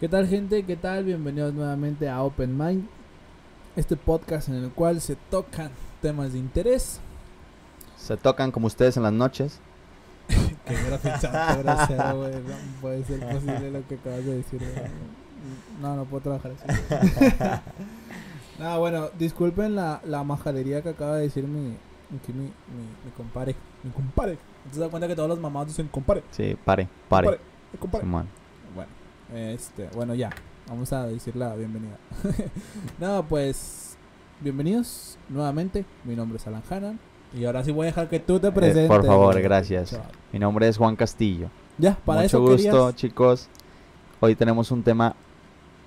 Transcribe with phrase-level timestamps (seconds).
[0.00, 0.62] ¿Qué tal gente?
[0.62, 1.02] ¿Qué tal?
[1.02, 2.86] Bienvenidos nuevamente a Open Mind,
[3.74, 7.00] este podcast en el cual se tocan temas de interés.
[7.96, 9.58] Se tocan como ustedes en las noches.
[10.28, 12.32] Qué grosero, güey.
[12.32, 14.60] No puede ser posible lo que acabas de decir.
[14.60, 14.88] güey.
[15.82, 17.60] No, no puedo trabajar así.
[18.60, 21.70] no, bueno, disculpen la, la majadería que acaba de decir mi,
[22.10, 23.56] mi, mi, mi compare.
[23.82, 24.38] Mi compare.
[24.72, 26.22] ¿Te das cuenta que todos los mamados dicen compare?
[26.30, 27.40] Sí, pare, pare.
[27.80, 28.04] Compare.
[28.04, 28.37] compare.
[29.34, 30.30] Este, bueno, ya.
[30.68, 31.96] Vamos a decir la bienvenida.
[33.00, 33.96] no, pues,
[34.40, 35.84] bienvenidos nuevamente.
[36.04, 36.98] Mi nombre es Alan Hannan.
[37.34, 38.88] Y ahora sí voy a dejar que tú te Eh, presentes.
[38.88, 39.90] por favor, gracias.
[39.90, 40.10] Chaval.
[40.32, 41.48] Mi nombre es Juan Castillo.
[41.78, 43.48] Ya, para Mucho eso gusto, querías- chicos.
[44.20, 45.14] Hoy tenemos un tema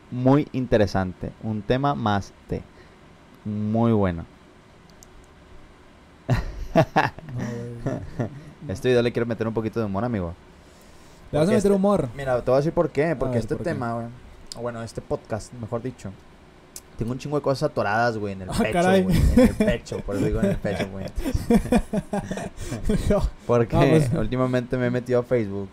[0.10, 1.32] muy interesante.
[1.44, 2.62] Un tema más de.
[3.46, 4.26] Muy bueno.
[6.74, 6.82] No.
[8.74, 10.34] Este video le quiero meter un poquito de humor, amigo.
[11.32, 12.10] Le vas a meter este- humor.
[12.16, 13.16] Mira, te voy a decir por qué.
[13.16, 14.08] Porque ver, este tema, güey.
[14.58, 16.12] o Bueno, este podcast, mejor dicho.
[16.98, 19.18] Tengo un chingo de cosas atoradas, güey, en el Ah, pecho, güey.
[19.34, 21.06] En el pecho, por eso digo en el pecho, güey.
[23.48, 24.12] Porque Ah, pues.
[24.14, 25.70] últimamente me he metido a Facebook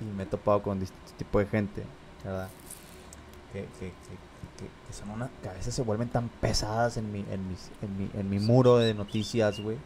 [0.00, 1.82] y me he topado con distintos tipos de gente,
[2.24, 2.48] ¿verdad?
[3.52, 3.88] Que, que, que,
[4.58, 7.70] que- que son una, que a veces se vuelven tan pesadas en mi, en mis,
[7.82, 9.76] en mi, en mi muro de noticias, güey.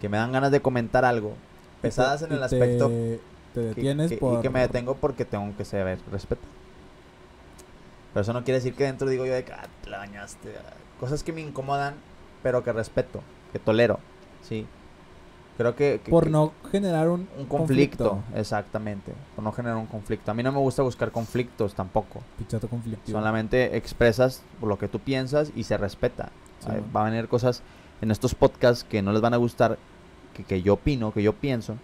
[0.00, 1.34] Que me dan ganas de comentar algo.
[1.82, 3.20] Pesadas en el aspecto Te
[3.60, 4.38] que- detienes que- por.
[4.38, 6.42] y que me detengo porque tengo que saber respeto.
[8.12, 10.54] Pero eso no quiere decir que dentro digo yo de que ah, te la bañaste.
[10.58, 10.72] ah".
[11.00, 11.94] Cosas que me incomodan,
[12.42, 13.20] pero que respeto,
[13.52, 13.98] que tolero,
[14.42, 14.66] ¿sí?
[15.58, 16.00] Creo que...
[16.04, 19.12] que- Por no generar un, un conflicto, exactamente.
[19.34, 20.30] Por no generar un conflicto.
[20.30, 22.22] A mí no me gusta buscar conflictos tampoco.
[22.38, 23.18] Pichato conflictivo.
[23.18, 26.30] Solamente expresas lo que tú piensas y se respeta.
[26.60, 26.90] Sí, Ay, man.
[26.96, 27.62] Va a venir cosas
[28.02, 29.78] en estos podcasts que no les van a gustar,
[30.34, 31.76] que, que yo opino, que yo pienso.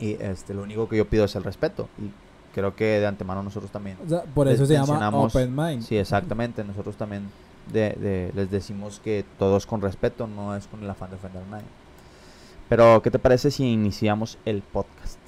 [0.00, 1.88] Y este, lo único que yo pido es el respeto.
[1.98, 2.10] Y
[2.54, 3.96] creo que de antemano nosotros también.
[4.04, 5.82] O sea, por eso se llama Open Mind.
[5.82, 6.62] Sí, exactamente.
[6.64, 7.28] Nosotros también
[7.72, 11.16] de, de- les decimos que todo es con respeto, no es con el afán de
[11.16, 11.66] ofender a nadie.
[12.68, 15.18] Pero, ¿qué te parece si iniciamos el podcast?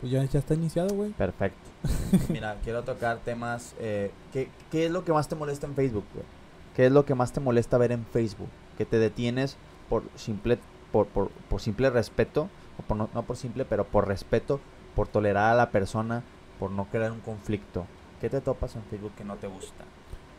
[0.00, 1.10] Pues ya, ya está iniciado, güey.
[1.12, 1.58] Perfecto.
[2.28, 3.74] Mira, quiero tocar temas.
[3.78, 6.26] eh, ¿qué, qué es lo que más te molesta en Facebook, güey?
[6.74, 8.48] ¿Qué es lo que más te molesta ver en Facebook?
[8.76, 9.56] Que te detienes
[9.88, 10.58] por simple,
[10.92, 12.48] por, por, por simple respeto,
[12.78, 14.60] o por no, no por simple, pero por respeto,
[14.94, 16.22] por tolerar a la persona,
[16.58, 17.86] por no crear un conflicto.
[18.20, 19.84] ¿Qué te topas en Facebook que no te gusta?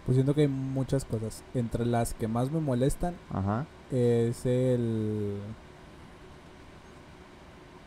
[0.06, 1.44] Pues siento que hay muchas cosas.
[1.54, 3.66] Entre las que más me molestan Ajá.
[3.92, 5.38] es el.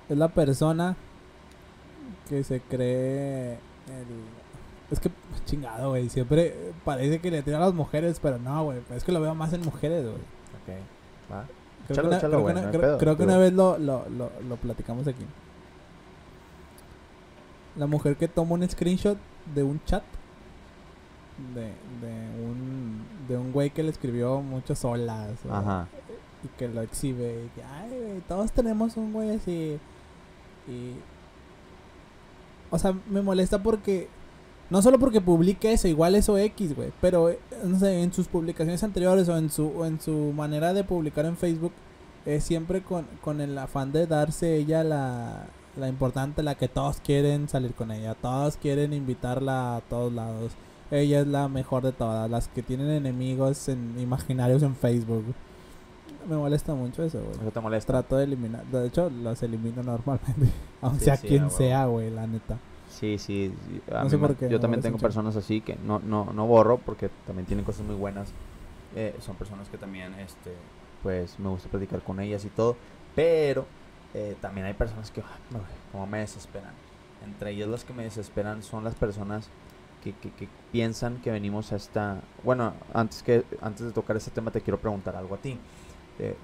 [0.08, 0.96] Es la persona
[2.28, 3.54] que se cree.
[3.54, 4.06] El...
[4.90, 5.10] Es que,
[5.46, 6.08] chingado, güey.
[6.08, 8.80] Siempre parece que le tira a las mujeres, pero no, güey.
[8.94, 10.14] Es que lo veo más en mujeres, güey.
[10.16, 11.32] Ok.
[11.32, 11.46] Va.
[11.94, 13.32] Creo que una, échalo, creo güey, que una- no hay creo- pedo, creo que digo.
[13.32, 15.24] una vez lo, lo, lo, lo platicamos aquí.
[17.76, 19.16] La mujer que toma un screenshot
[19.54, 20.02] de un chat
[21.54, 25.86] de, de un de un güey que le escribió muchas olas Ajá.
[26.44, 29.78] y que lo exhibe y que ay güey, todos tenemos un güey así
[30.68, 30.92] y
[32.70, 34.08] o sea me molesta porque
[34.70, 38.28] no solo porque publique eso igual eso X güey pero eh, no sé en sus
[38.28, 41.72] publicaciones anteriores o en su o en su manera de publicar en Facebook
[42.24, 47.00] es siempre con, con el afán de darse ella la la importante la que todos
[47.00, 50.52] quieren salir con ella todos quieren invitarla a todos lados
[50.90, 55.34] ella es la mejor de todas las que tienen enemigos en imaginarios en Facebook
[56.28, 57.40] me molesta mucho eso, güey.
[57.40, 57.92] Eso te molesta.
[57.92, 58.64] Trato de eliminar.
[58.66, 60.50] De hecho, los elimino normalmente.
[60.82, 62.58] Aunque Sí, sea sí, quien sea, güey, la neta.
[62.90, 63.52] Sí, sí.
[63.90, 66.32] a No mí sé me- por qué, Yo también tengo personas así que no, no,
[66.34, 68.30] no borro porque también tienen cosas muy buenas.
[68.96, 70.52] Eh, son personas que también, este,
[71.02, 72.76] pues, me gusta platicar con ellas y todo.
[73.14, 73.64] Pero
[74.14, 75.38] eh, también hay personas que, ah,
[75.92, 76.72] como me desesperan.
[77.24, 79.48] Entre ellas las que me desesperan son las personas
[80.02, 82.20] que, que, que piensan que venimos a esta...
[82.42, 85.58] Bueno, antes, que, antes de tocar este tema te quiero preguntar algo a ti.
[86.18, 86.34] Eh,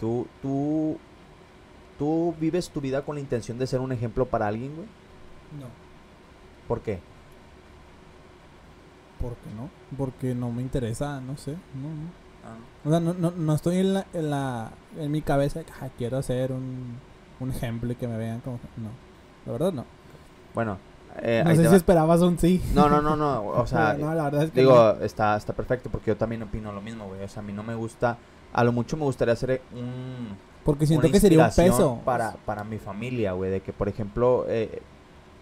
[0.00, 0.98] tú, tú,
[1.98, 4.86] tú vives tu vida con la intención de ser un ejemplo para alguien, güey.
[5.60, 5.66] No.
[6.68, 6.98] ¿Por qué?
[9.20, 9.70] ¿Por qué no?
[9.96, 11.52] Porque no me interesa, no sé.
[11.52, 12.24] No, no.
[12.44, 15.72] Ah, O sea, no, no, no estoy en la, en la en mi cabeza que
[15.80, 16.98] "Ah, quiero ser un,
[17.40, 18.90] un ejemplo y que me vean como no.
[19.46, 19.84] La verdad no.
[20.54, 20.76] Bueno,
[21.22, 21.76] eh, no ahí sé si va.
[21.76, 22.62] esperabas un sí.
[22.74, 25.04] no, no, no, no, o sea, no, la verdad es que digo, no.
[25.04, 27.22] está, está perfecto porque yo también opino lo mismo, güey.
[27.22, 28.18] O sea, a mí no me gusta,
[28.52, 32.32] a lo mucho me gustaría hacer un, porque siento una que sería un peso para,
[32.44, 33.50] para mi familia, güey.
[33.50, 34.82] De que, por ejemplo, eh,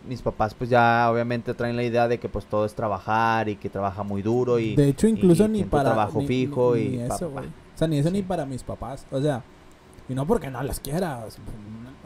[0.08, 3.56] mis papás pues ya obviamente traen la idea de que pues todo es trabajar y
[3.56, 4.74] que trabaja muy duro y...
[4.76, 7.40] de hecho incluso y ni para trabajo ni- fijo ni- y ni pa, eso pa,
[7.40, 9.06] o sea ni eso ni para mis papás.
[9.10, 9.42] O sea
[10.08, 11.24] y no porque no las quiera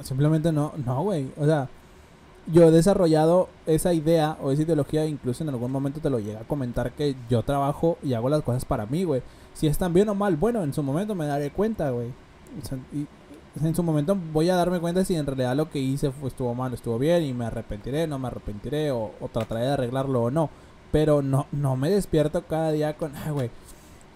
[0.02, 1.30] simplemente no no güey.
[1.38, 1.68] O sea
[2.52, 6.40] yo he desarrollado esa idea o esa ideología, incluso en algún momento te lo llega
[6.40, 9.20] a comentar que yo trabajo y hago las cosas para mí, güey.
[9.52, 12.08] Si están bien o mal, bueno, en su momento me daré cuenta, güey.
[12.62, 13.04] O sea, y
[13.62, 16.54] en su momento voy a darme cuenta si en realidad lo que hice fue, estuvo
[16.54, 20.30] mal, estuvo bien y me arrepentiré, no me arrepentiré o, o trataré de arreglarlo o
[20.30, 20.50] no.
[20.92, 23.50] Pero no, no me despierto cada día con, ay, güey,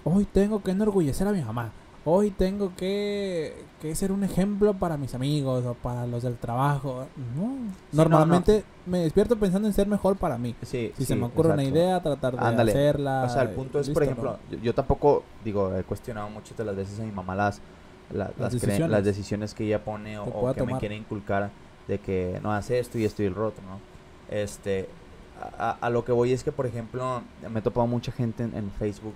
[0.04, 1.72] hoy tengo que enorgullecer a mi mamá.
[2.06, 7.04] Hoy tengo que, que ser un ejemplo para mis amigos o para los del trabajo.
[7.36, 7.43] No.
[7.48, 7.62] no,
[7.93, 10.54] Normalmente me despierto pensando en ser mejor para mí.
[10.62, 12.72] Sí, Si sí, se me ocurre una idea, tratar de Ándale.
[12.72, 13.25] hacerla.
[13.26, 16.64] O sea, el punto es, por ejemplo, yo, yo tampoco, digo, he cuestionado muchas de
[16.64, 17.60] las veces a mi mamá las,
[18.12, 18.90] la- las, decisiones.
[18.90, 20.24] las decisiones que ella pone o,
[20.54, 21.50] Que o me quiere inculcar
[21.88, 23.78] de que no hace esto y esto y el otro, ¿no?
[24.34, 24.88] Este,
[25.58, 28.54] a, a- lo que voy es que, por ejemplo, me he topado mucha gente en,
[28.56, 29.14] en Facebook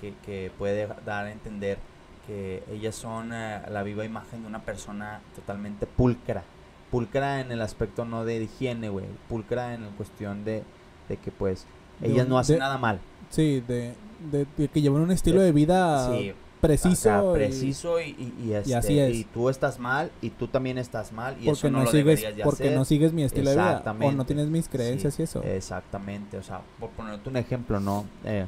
[0.00, 1.78] que, que puede dar a entender
[2.26, 6.42] que ellas son eh, la viva imagen de una persona totalmente pulcra.
[6.90, 9.06] Pulcra en el aspecto no de higiene, güey.
[9.28, 10.62] Pulcra en cuestión de,
[11.08, 11.66] de que, pues,
[12.02, 12.98] ellas no hacen de- nada mal.
[13.30, 13.94] Sí, de,
[14.30, 17.32] de- de que llevan un estilo de vida Sí, preciso.
[17.32, 19.14] preciso y, y, y, este, así es.
[19.16, 21.90] y tú estás mal y tú también estás mal y porque eso no, no, lo
[21.90, 22.76] sigues, de porque hacer.
[22.78, 23.82] no sigues mi estilo de vida.
[24.00, 25.42] O no tienes mis creencias Sí, y eso.
[25.42, 28.04] Exactamente, o sea, por ponerte un ejemplo, ¿no?
[28.24, 28.46] Eh,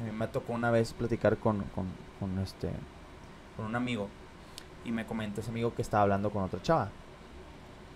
[0.00, 1.86] a mí me tocó una vez platicar con, con,
[2.18, 2.70] con este
[3.56, 4.08] con un amigo
[4.84, 6.90] y me comentó ese amigo que estaba hablando con otra chava.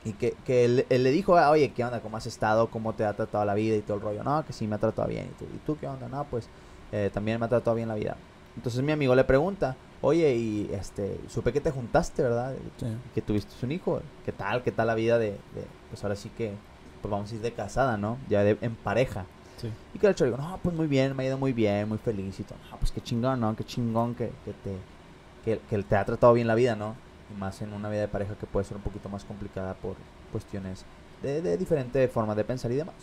[0.06, 2.00] Y que, que él, él le dijo, "Ah, oye, ¿qué onda?
[2.00, 2.68] ¿Cómo has estado?
[2.68, 4.22] ¿Cómo te ha tratado la vida y todo el rollo?
[4.22, 5.24] No, que sí me ha tratado bien.
[5.30, 6.08] ¿Y tú, ¿Y tú qué onda?
[6.08, 6.46] No, pues
[6.92, 8.16] eh, también me ha tratado bien la vida.
[8.56, 12.54] Entonces mi amigo le pregunta, oye, y este, supe que te juntaste, ¿verdad?
[12.78, 12.86] Sí.
[13.14, 14.00] que tuviste un hijo.
[14.24, 14.62] ¿Qué tal?
[14.62, 16.52] ¿Qué tal la vida de, de- pues ahora sí que,
[17.02, 18.18] pues vamos a ir de casada, ¿no?
[18.28, 19.24] Ya de, en pareja.
[19.60, 19.70] Sí.
[19.94, 22.38] Y que el digo, no, pues muy bien, me ha ido muy bien, muy feliz
[22.40, 22.58] y todo.
[22.70, 23.54] No, pues qué chingón, ¿no?
[23.56, 24.76] Qué chingón que, que te,
[25.44, 26.94] que, que te ha tratado bien la vida, ¿no?
[27.34, 29.96] Y más en una vida de pareja que puede ser un poquito más complicada por
[30.32, 30.84] cuestiones
[31.22, 32.94] de, de diferente forma de pensar y demás.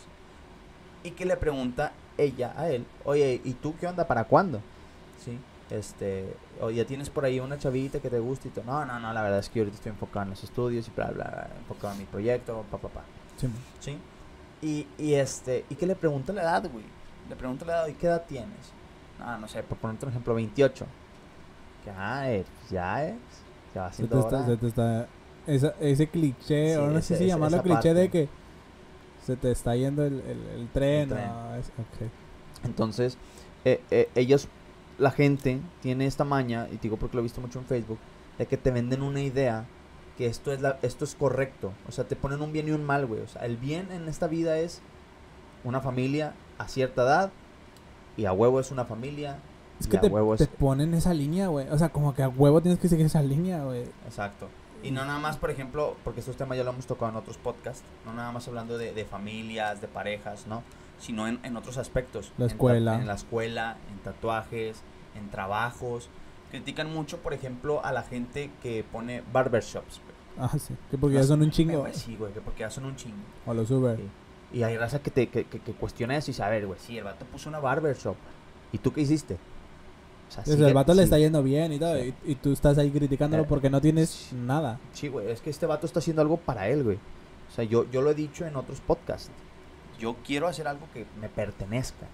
[1.04, 4.06] Y que le pregunta ella a él, oye, ¿y tú qué onda?
[4.06, 4.60] ¿Para cuándo?
[5.24, 5.38] Sí,
[5.70, 8.64] este, o ya tienes por ahí una chavita que te gusta y todo.
[8.64, 10.90] No, no, no, la verdad es que yo ahorita estoy enfocado en los estudios y
[10.94, 13.02] bla, bla, bla, enfocado en mi proyecto, pa, pa, pa.
[13.36, 13.48] Sí.
[13.80, 13.98] Sí.
[14.62, 16.84] Y, y este, y que le pregunta la edad, güey.
[17.28, 18.72] Le pregunta la edad, ¿y qué edad tienes?
[19.18, 20.86] No, no sé, por ponerte un ejemplo, 28.
[21.84, 23.14] Que, ah, eh, pues ya es,
[23.74, 25.06] ya va Se te está, se te está-
[25.46, 28.28] esa- ese cliché, Sí, o no sé si llamarlo cliché de que
[29.24, 31.08] se te está yendo el, el- el tren.
[31.08, 31.28] tren.
[31.30, 32.10] o es- ok.
[32.64, 33.16] Entonces,
[33.64, 34.48] eh, eh, ellos,
[34.98, 37.98] la gente tiene esta maña, y te digo porque lo he visto mucho en Facebook,
[38.38, 39.66] de que te venden una idea
[40.18, 41.72] que esto es, la, esto es correcto.
[41.88, 43.20] O sea, te ponen un bien y un mal, güey.
[43.20, 44.80] O sea, el bien en esta vida es
[45.64, 47.32] una familia a cierta edad,
[48.16, 49.38] y a huevo es una familia.
[49.80, 50.50] Es que te, huevo te es...
[50.50, 51.68] ponen esa línea, güey.
[51.70, 53.84] O sea, como que a huevo tienes que seguir esa línea, güey.
[54.06, 54.48] Exacto.
[54.82, 57.36] Y no nada más, por ejemplo, porque estos temas ya lo hemos tocado en otros
[57.38, 60.62] podcasts, no nada más hablando de, de familias, de parejas, ¿no?
[60.98, 62.32] Sino en, en otros aspectos.
[62.38, 62.94] La En escuela.
[62.96, 64.80] En, la escuela, en tatuajes,
[65.16, 66.08] en trabajos.
[66.50, 70.00] Critican mucho, por ejemplo, a la gente que pone barbershops.
[70.04, 70.12] güey.
[70.48, 70.74] Ah, sí.
[70.90, 71.80] Que porque ya son un Eh, chingo.
[71.80, 73.16] güey, Sí, güey, que porque ya son un chingo.
[73.46, 73.96] O los Uber.
[73.96, 74.58] Sí.
[74.58, 76.78] Y hay raza que, te, que, que, que cuestiona eso y dice, a ver, güey,
[76.78, 78.16] sí, el vato puso una barbershop.
[78.70, 79.38] ¿Y tú qué hiciste?
[80.28, 81.04] O sea, sigue- el vato le sí.
[81.04, 81.96] está yendo bien y todo.
[81.96, 82.14] Sí.
[82.26, 84.34] Y, y tú estás ahí criticándolo Eh, porque no tienes sí.
[84.36, 84.78] nada.
[84.92, 86.96] Sí, güey, es que este vato está haciendo algo para él, güey.
[87.50, 89.30] O sea, yo, yo lo he dicho en otros podcasts.
[90.02, 92.06] Yo quiero hacer algo que me pertenezca.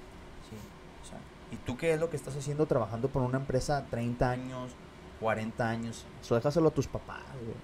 [0.50, 0.57] Sí.
[1.02, 1.18] O sea,
[1.50, 4.73] ¿y tú qué es lo que estás haciendo trabajando por una empresa 30 años,
[5.21, 6.04] 40 años?
[6.21, 7.57] Eso déjaselo a tus papás, güey.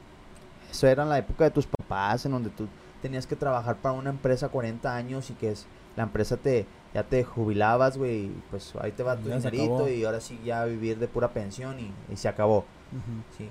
[0.71, 2.69] Eso era en la época de tus papás, en donde tú
[3.02, 7.02] tenías que trabajar para una empresa 40 años y que es, la empresa te ya
[7.02, 10.64] te jubilabas, güey, y pues ahí te va tu Ya dinerito y ahora sí ya
[10.64, 12.61] vivir de pura pensión y, y se acabó.
[12.61, 13.37] Ujú.
[13.37, 13.50] Sí,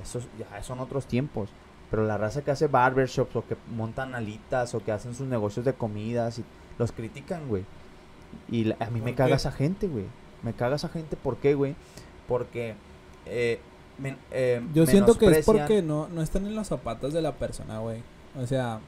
[0.00, 1.50] esos ya son otros tiempos.
[1.94, 5.64] Pero la raza que hace barbershops o que montan alitas o que hacen sus negocios
[5.64, 6.44] de comidas y
[6.76, 7.64] los critican, güey.
[8.50, 10.06] Y la- a mí me ¿Por caga esa gente, güey.
[10.42, 11.76] Me caga esa gente, ¿por qué, güey?
[12.26, 12.74] Porque
[13.26, 13.60] eh,
[13.98, 17.30] men- eh, Yo siento que es porque no, no están en los zapatos de la
[17.36, 18.02] persona, güey.
[18.36, 18.80] O sea,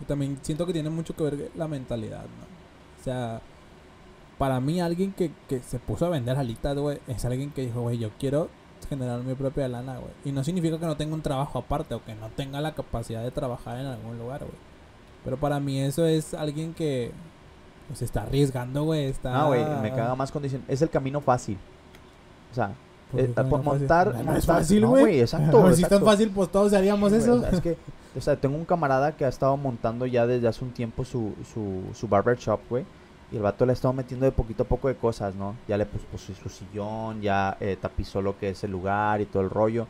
[0.00, 3.00] yo también siento que tiene mucho que ver la mentalidad, ¿no?
[3.00, 3.40] O sea,
[4.38, 7.82] para mí alguien que, que se puso a vender alitas, güey, es alguien que dijo,
[7.82, 8.48] güey, yo quiero
[8.86, 10.12] generar mi propia lana, güey.
[10.24, 13.22] Y no significa que no tenga un trabajo aparte o que no tenga la capacidad
[13.22, 14.56] de trabajar en algún lugar, güey.
[15.24, 17.10] Pero para mí eso es alguien que
[17.88, 19.06] pues está arriesgando, güey.
[19.06, 19.32] Está...
[19.32, 21.58] No, güey, me caga más dicen, es el camino fácil.
[22.52, 22.72] O sea,
[23.10, 25.02] ¿Por eh, por no montar- No, no es fácil, no, güey.
[25.02, 27.40] güey, exacto, Pues si es tan fácil, pues todos haríamos Sí, eso.
[27.40, 27.76] sea, es que,
[28.16, 31.34] o sea, tengo un camarada que ha estado montando ya desde hace un tiempo su,
[31.52, 32.84] su, su barber shop, güey.
[33.32, 35.56] Y el vato le ha estado metiendo de poquito a poco de cosas, ¿no?
[35.66, 39.26] Ya le puso, puso su sillón, ya eh, tapizó lo que es el lugar y
[39.26, 39.86] todo el rollo.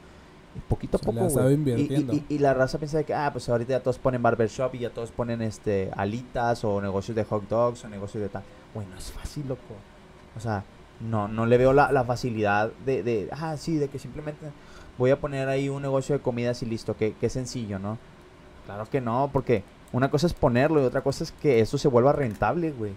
[0.57, 1.13] Y poquito a poco,
[1.43, 1.55] güey.
[1.83, 1.87] Y-.
[2.29, 4.79] Y, y- la raza piensa de que, ah, pues ahorita ya todos ponen barbershop y
[4.79, 8.43] ya todos ponen este alitas o negocios de hot dogs o negocios de tal.
[8.73, 9.61] Güey, no es fácil, loco.
[10.35, 10.65] O sea,
[11.01, 14.47] no, no le veo la, la facilidad de, de, ah, sí, de que simplemente
[14.97, 17.99] voy a poner ahí un negocio de comidas y listo, que, que sencillo, ¿no?
[18.65, 19.63] Claro que no, porque
[19.93, 22.93] una cosa es ponerlo y otra cosa es que eso se vuelva rentable, güey.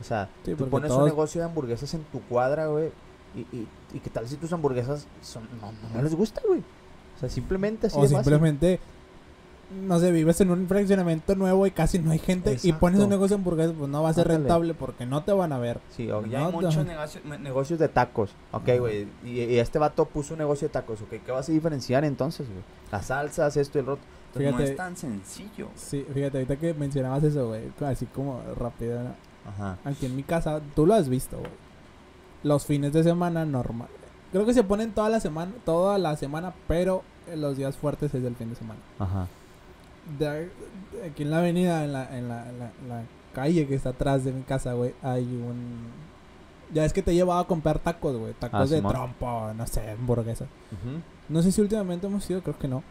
[0.00, 2.90] O sea, Sí, tú pones un negocio de hamburguesas en tu cuadra, güey,
[3.34, 6.60] y, y, y qué tal si tus hamburguesas son, no, no les gusta, güey.
[7.16, 8.18] O sea, simplemente así o de fácil.
[8.24, 8.80] simplemente,
[9.86, 13.08] no sé, vives en un fraccionamiento nuevo y casi no hay gente y pones un
[13.08, 14.38] negocio de hamburguesas, pues no va a ser Ándale.
[14.40, 15.80] rentable porque no te van a ver.
[15.96, 18.30] Sí, o ya No, hay muchos negocios, ne- negocios de tacos.
[18.52, 19.06] Ok, güey.
[19.24, 21.00] Y, y este vato puso un negocio de tacos.
[21.02, 22.62] Ok, ¿qué vas a diferenciar entonces, güey?
[22.92, 24.04] Las salsas, esto y el otro.
[24.32, 24.70] Pues no Fíjate.
[24.72, 25.68] es tan sencillo.
[25.76, 29.14] Sí, fíjate, ahorita que mencionabas eso, güey, así como rápido, ¿no?
[29.48, 29.78] Ajá.
[29.84, 31.50] aquí en mi casa, tú lo has visto, güey.
[32.42, 33.88] Los fines de semana normal.
[34.32, 37.02] Creo que se ponen toda la semana, toda la semana, pero
[37.34, 38.80] los días fuertes es del fin de semana.
[38.98, 39.28] Ajá.
[40.18, 40.26] De,
[40.92, 43.74] de aquí en la avenida, en la, en la, en la- en la calle que
[43.74, 45.88] está atrás de mi casa, güey, hay un...
[46.72, 48.32] Ya es que te llevaba a comprar tacos, güey.
[48.34, 50.48] Tacos Ah, de trompo, no sé, hamburguesas.
[50.72, 51.00] Ujú.
[51.28, 52.82] No sé si últimamente hemos ido, creo que no.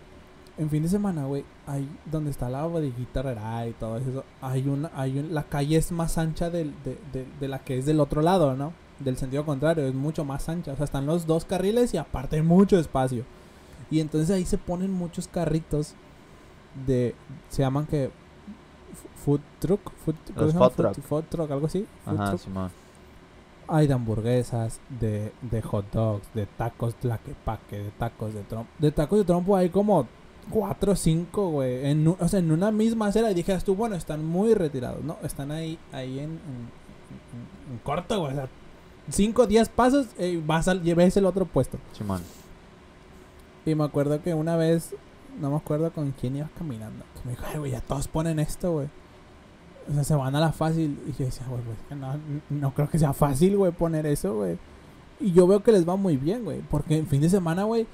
[0.58, 4.24] En fin de semana, güey, hay donde está la bodeguita y todo eso.
[4.42, 7.80] Hay una, hay un, la calle es más ancha del, de, de, de la que
[7.80, 8.72] es del otro lado, ¿no?
[9.00, 10.74] Del sentido contrario, es mucho más ancha.
[10.74, 13.26] O sea, están los dos carriles y aparte mucho espacio.
[13.90, 15.96] Y entonces ahí se ponen muchos carritos
[16.86, 17.16] de,
[17.50, 18.12] se llaman que
[19.26, 21.02] food truck, food, ¿cómo Los food truck.
[21.02, 21.88] food truck, algo así.
[22.06, 22.42] Food Ajá, truck.
[22.42, 22.72] Simón.
[23.68, 28.70] Hay de hamburguesas, de, de hot dogs, de tacos tlaquepaque, de tacos de trompo.
[28.78, 30.08] De tacos de trompo hay como
[30.50, 31.86] cuatro o cinco, güey.
[31.88, 33.32] En, o sea, en una misma acera.
[33.32, 35.04] Y dijeras tú, bueno, están muy retirados.
[35.04, 38.32] No, están ahí, ahí en, en, en- en corto, güey.
[38.34, 38.50] O sea,
[39.10, 41.78] cinco, diez pasos y vas al, ves el otro puesto.
[41.98, 42.22] Simón.
[43.66, 44.94] Y me acuerdo que una vez,
[45.40, 47.06] no me acuerdo con quién iba caminando.
[47.16, 48.88] Que me dijo, ay, güey, ya todos ponen esto, güey.
[49.90, 51.00] O sea, se van a la fácil.
[51.08, 52.14] Y yo decía, güey, pues no,
[52.50, 54.58] no creo que sea fácil, güey, poner eso, güey.
[55.20, 56.62] Y yo veo que les va muy bien, güey.
[56.70, 57.86] Porque en fin de semana, güey,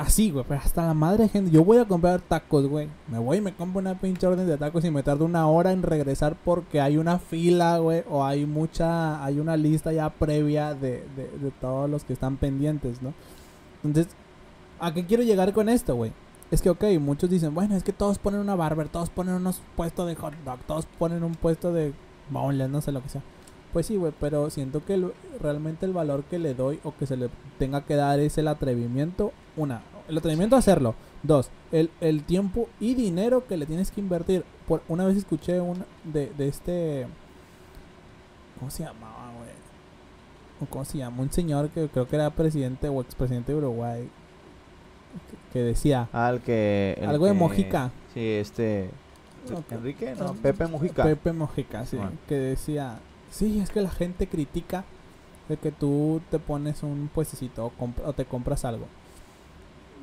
[0.00, 1.50] así, güey, pero hasta la madre gente.
[1.50, 2.88] Yo voy a comprar tacos, güey.
[3.08, 5.72] Me voy y me compro una pinche orden de tacos y me tardo una hora
[5.72, 8.04] en regresar porque hay una fila, güey.
[8.08, 12.36] O hay mucha, hay una lista ya previa de, de, de todos los que están
[12.36, 13.12] pendientes, ¿no?
[13.84, 14.12] Entonces,
[14.78, 16.12] ¿a qué quiero llegar con esto, güey?
[16.50, 19.60] Es que, ok, muchos dicen, bueno, es que todos ponen una barber, todos ponen unos
[19.76, 21.92] puestos de hot dog, todos ponen un puesto de
[22.28, 23.22] boneless, no sé lo que sea.
[23.72, 27.16] Pues sí, güey, pero siento que realmente el valor que le doy o que se
[27.16, 27.28] le
[27.58, 29.32] tenga que dar es el atrevimiento.
[29.56, 30.94] Una, el atrevimiento a hacerlo.
[31.22, 34.44] Dos, el, el tiempo y dinero que le tienes que invertir.
[34.66, 37.06] Por, una vez escuché un de, de este...
[38.58, 39.50] ¿Cómo se llamaba, güey?
[40.60, 41.22] ¿O ¿Cómo se llama?
[41.22, 44.08] Un señor que creo que era presidente o expresidente de Uruguay.
[45.30, 46.08] Que, que decía...
[46.12, 46.96] Ah, el que.
[47.00, 47.90] el Algo de Mojica.
[48.12, 48.90] Sí, este.
[49.70, 51.02] Enrique, no, Pepe Mujica.
[51.02, 51.96] Pepe Mojica, sí.
[51.96, 52.12] Bueno.
[52.28, 52.98] Que decía,
[53.30, 54.84] sí, es que la gente critica
[55.48, 58.86] de que tú te pones un puestecito o, o te compras algo.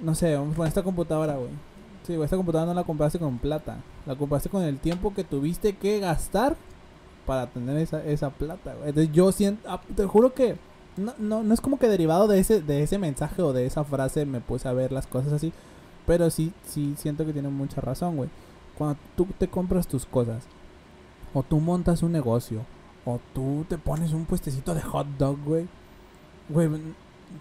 [0.01, 1.49] No sé, poner esta computadora, güey.
[2.03, 3.77] Sí, esta computadora no la compraste con plata.
[4.05, 6.55] La compraste con el tiempo que tuviste que gastar
[7.25, 8.89] para tener esa, esa plata, güey.
[8.89, 10.55] Entonces yo siento, ah, te juro que
[10.95, 13.83] no, no, no es como que derivado de ese, de ese mensaje o de esa
[13.83, 15.53] frase me puse a ver las cosas así.
[16.05, 18.29] Pero sí, sí siento que tiene mucha razón, güey.
[18.77, 20.43] Cuando tú te compras tus cosas,
[21.33, 22.61] o tú montas un negocio,
[23.05, 25.67] o tú te pones un puestecito de hot dog, güey.
[26.49, 26.69] Güey,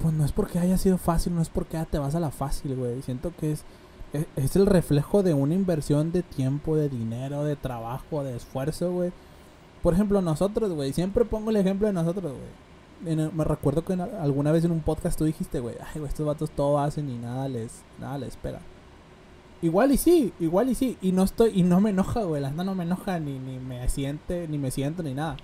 [0.00, 2.30] pues no es porque haya sido fácil, no es porque ah, te vas a la
[2.30, 3.02] fácil, güey.
[3.02, 3.64] Siento que es,
[4.12, 8.92] es, es el reflejo de una inversión de tiempo, de dinero, de trabajo, de esfuerzo,
[8.92, 9.12] güey.
[9.82, 13.16] Por ejemplo, nosotros, güey, siempre pongo el ejemplo de nosotros, güey.
[13.30, 16.50] Me recuerdo que alguna vez en un podcast tú dijiste, güey, ay, güey, estos vatos
[16.50, 18.60] todo hacen y nada les, nada les pega.
[19.62, 20.96] Igual y sí, igual y sí.
[21.00, 22.42] Y no estoy, y no me enoja, güey.
[22.42, 25.36] La no me enoja ni, ni me siente, ni me siento, ni nada.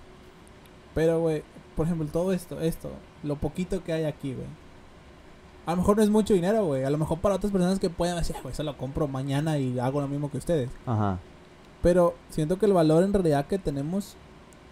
[0.95, 1.43] Pero, güey,
[1.77, 2.91] por ejemplo, todo esto, esto,
[3.23, 4.47] lo poquito que hay aquí, güey.
[5.65, 6.85] A lo mejor no es mucho dinero, güey.
[6.85, 9.79] A lo mejor para otras personas que pueden decir, güey, eso lo compro mañana y
[9.79, 10.71] hago lo mismo que ustedes.
[10.87, 11.19] Ajá.
[11.83, 14.17] Pero siento que el valor en realidad que tenemos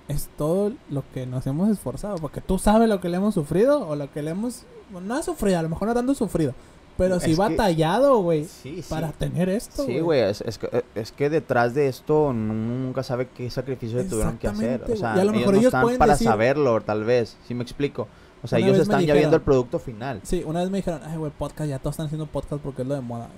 [0.09, 2.17] es todo lo que nos hemos esforzado.
[2.17, 4.65] Porque tú sabes lo que le hemos sufrido o lo que le hemos...
[4.91, 6.55] bueno, no ha sufrido, a lo mejor no tanto sufrido.
[6.99, 8.45] Pero Es sí batallado, güey.
[8.45, 8.87] Sí, sí.
[8.91, 13.29] Para tener esto, Sí, güey, es, es, que, es que detrás de esto nunca sabe
[13.29, 14.83] qué sacrificio tuvieron que hacer.
[14.91, 17.37] O sea, a lo ellos mejor no ellos están para decir- saberlo, tal vez.
[17.49, 18.07] ¿Sí me explico?
[18.43, 20.21] O sea, Una ellos están ya viendo el producto final.
[20.25, 22.89] Sí, una vez me dijeron, ay, güey, podcast, ya todos están haciendo podcast porque es
[22.89, 23.29] lo de moda.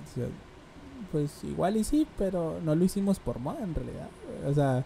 [1.11, 4.07] Pues igual y sí, pero no lo hicimos por moda en realidad.
[4.47, 4.83] O sea,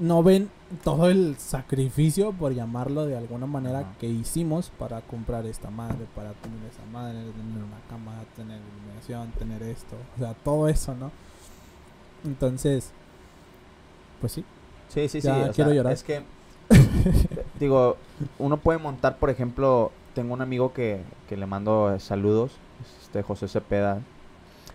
[0.00, 0.50] no ven
[0.82, 3.94] todo el sacrificio, por llamarlo de alguna manera, Ajá.
[4.00, 9.30] que hicimos para comprar esta madre, para tener esa madre, tener una cama, tener iluminación,
[9.32, 11.12] tener esto, o sea, todo eso, ¿no?
[12.24, 12.92] Entonces,
[14.20, 14.44] pues sí.
[14.88, 15.26] Sí, sí, sí.
[15.26, 15.92] Ya o quiero sea, llorar.
[15.92, 16.22] Es que,
[17.60, 17.96] digo,
[18.38, 22.52] uno puede montar, por ejemplo, tengo un amigo que, que le mando saludos,
[23.02, 24.00] este José Cepeda.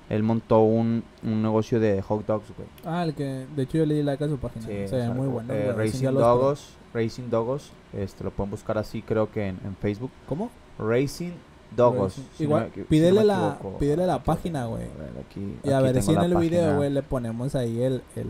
[0.10, 2.68] Él montó un, un negocio de hot dogs, güey.
[2.86, 4.98] Ah, el que, de hecho yo le di like a su página, Sí, se o
[4.98, 5.52] ve sea, muy bueno.
[5.54, 6.06] eh, Racing.
[6.14, 10.12] Dogos, Racing Dogos, este, lo pueden buscar así, creo que en, en Facebook.
[10.30, 10.52] ¿Cómo?
[10.78, 11.32] Racing
[11.76, 12.20] Dogos.
[12.38, 13.78] Si Igual, no si pídele no la- equivoco.
[13.80, 14.84] pídele la página, güey.
[14.84, 16.78] a ver, aquí- Y a ver si en el video, página.
[16.78, 18.28] güey, le ponemos ahí el, el,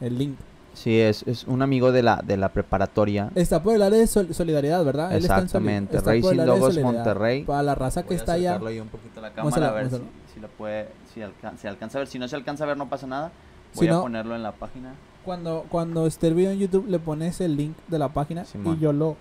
[0.00, 0.36] el link.
[0.76, 3.30] Sí, es, es un amigo de la, de la preparatoria.
[3.34, 5.10] Está por el área de sol- solidaridad, ¿verdad?
[5.12, 6.82] Él está en soli- Exactamente, está Racing solidaridad.
[6.82, 7.44] Monterrey.
[7.44, 8.60] Para la raza que a está allá.
[8.66, 9.96] ahí un poquito a la cámara a ver si,
[10.34, 12.08] si lo puede, si alcanza, se alcanza a ver.
[12.08, 13.32] Si no se alcanza a ver no pasa nada.
[13.72, 14.94] Si Voy a no- ponerlo en la página.
[15.24, 18.76] Cuando, cuando esté el video en YouTube, le pones el link de la página Simón.
[18.76, 19.16] y yo lo.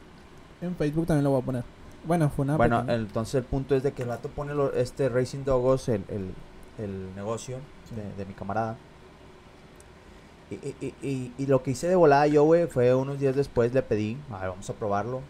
[0.62, 1.64] En Facebook también lo voy a poner.
[2.06, 2.58] Bueno, fue una.
[2.58, 5.88] bueno, pequeña- entonces el punto es de que el vato pone lo- este Racing Dogos,
[5.90, 6.34] el, el,
[6.84, 7.58] el negocio
[7.90, 7.96] Sí.
[7.96, 8.76] de, de mi camarada.
[10.50, 13.82] Y, y, y, lo que hice de volada yo, güey, fue unos días después le
[13.82, 15.22] pedí, a ver, vamos a probarlo.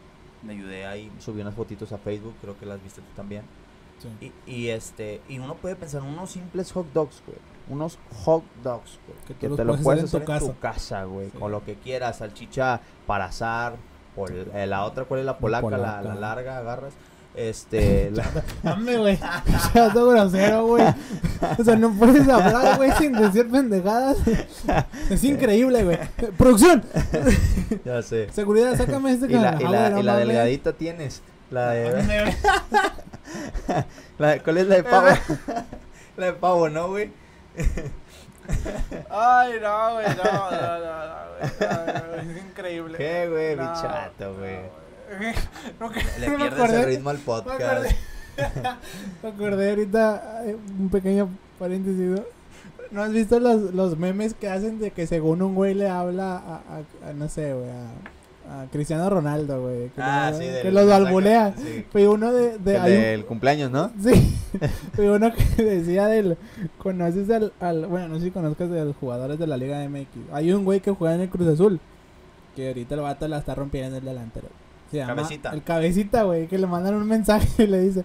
[0.45, 3.43] Le ayudé ahí, subí unas fotitos a Facebook, creo que las viste tú también.
[3.99, 4.33] sí.
[4.45, 7.39] Y, y este, y uno puede pensar en unos simples hot dogs, güey.
[7.67, 9.17] Unos hot dogs, güey.
[9.27, 11.31] Que Que te lo puedes hacer en tu casa, güey.
[11.31, 11.37] Sí.
[11.37, 12.17] Con lo que quieras.
[12.17, 13.77] Salchicha para asar.
[14.53, 15.69] Eh, la otra, ¿cuál es la polaca?
[15.69, 16.01] La, polaca.
[16.01, 16.93] la larga, agarras.
[17.35, 18.11] Este.
[18.63, 19.19] Dame, güey.
[19.73, 20.85] Ya todo grosero, güey.
[21.59, 24.17] O sea, no puedes hablar, güey, sin decir pendejadas.
[25.09, 25.97] Es increíble, güey.
[26.37, 26.83] Producción.
[27.83, 28.29] ya sé.
[28.31, 31.21] Seguridad, sácame este Y la, y Ah, la, no y la delgadita tienes.
[31.51, 31.91] La de.
[31.91, 32.05] Güey.
[34.17, 35.07] la- ¿Cuál es la de pavo?
[36.17, 37.11] la de pavo, ¿no, güey?
[39.09, 42.37] Ay, no, güey, no, no, no, no, güey.
[42.37, 42.97] Es increíble.
[42.97, 43.55] ¿Qué, güey?
[43.55, 44.84] Mi No, chato, güey.
[45.79, 47.61] No, Le me pierdes el ritmo al Me podcast.
[47.61, 47.95] acordé,
[49.23, 51.99] me acordé ahorita, eh, un pequeño paréntesis.
[52.19, 52.23] ¿no?
[52.91, 56.37] ¿No has visto los, los memes que hacen de que según un güey le habla
[56.37, 59.89] a, a- a, no sé, güey, a, a Cristiano Ronaldo, güey?
[59.89, 61.53] Que, Ah, sí, que los balbulea.
[61.57, 61.85] Sí.
[61.91, 62.57] Pero uno de...
[62.59, 63.91] de El hay un- del cumpleaños, ¿no?
[64.01, 64.37] Sí,
[64.95, 66.37] pero uno que decía del...
[66.77, 67.87] ¿Conoces al, al...
[67.87, 70.07] Bueno, no sé si conozcas de los jugadores de la Liga MX.
[70.31, 71.79] Hay un güey que juega en el Cruz Azul.
[72.55, 74.47] Que ahorita el vato la está rompiendo en el delantero.
[74.95, 75.49] Se llama Cabecita.
[75.51, 76.47] El cabecita, güey.
[76.47, 78.03] Que le mandan un mensaje y le dice...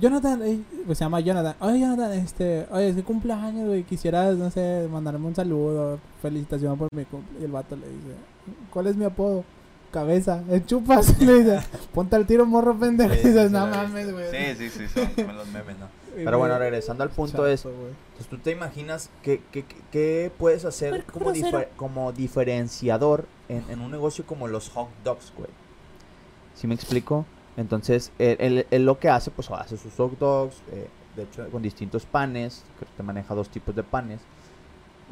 [0.00, 1.54] Jonathan, eh, pues se llama Jonathan.
[1.60, 2.66] Oye, Jonathan, este...
[2.70, 3.84] Oye, es que cumpleaños, güey.
[3.84, 5.98] Quisieras, no sé, mandarme un saludo.
[6.22, 7.40] Felicitación por mi cumple.
[7.40, 8.14] Y el vato le dice...
[8.70, 9.44] ¿Cuál es mi apodo?
[9.90, 10.42] Cabeza.
[10.50, 11.20] El chupas.
[11.20, 11.60] le dice...
[11.92, 13.14] Ponte al tiro, morro pendejo.
[13.14, 14.26] Sí, y dices, no mames, güey.
[14.30, 16.03] Sí, sí, sí, son, son los memes, ¿no?
[16.16, 17.62] Y, Pero bueno, regresando al punto chato, es,
[18.16, 23.64] pues tú te imaginas qué, qué, qué- qué puedes hacer como, difer- como diferenciador en,
[23.70, 25.50] en un negocio como los hot dogs, güey.
[26.54, 27.26] ¿Sí me explico?
[27.56, 31.48] Entonces, él, él- él lo que hace, pues hace sus hot dogs, eh, de hecho
[31.50, 34.20] con distintos panes, que te maneja dos tipos de panes.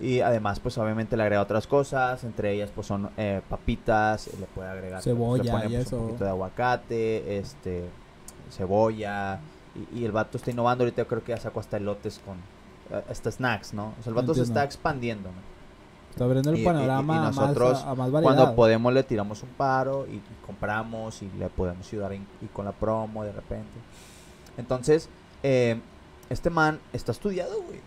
[0.00, 4.46] Y además, pues obviamente le agrega otras cosas, entre ellas pues son eh, papitas, le
[4.46, 5.96] puede agregar Cebolla le pone, y pues, eso.
[5.98, 7.84] un poquito de aguacate, este,
[8.50, 9.38] cebolla,
[9.74, 12.36] y, y el vato está innovando, ahorita creo que ya sacó hasta elotes con
[12.90, 13.94] eh, hasta snacks, ¿no?
[13.98, 15.52] O sea, el vato se está expandiendo, ¿no?
[16.10, 18.34] Está abriendo el Y- y- y panorama a más- nosotros, a, más variedad.
[18.34, 22.66] Cuando podemos le tiramos un paro y, y compramos y le podemos ayudar y con
[22.66, 23.78] la promo de repente.
[24.56, 25.08] Entonces,
[25.42, 25.80] eh,
[26.30, 27.80] este man está estudiado, güey.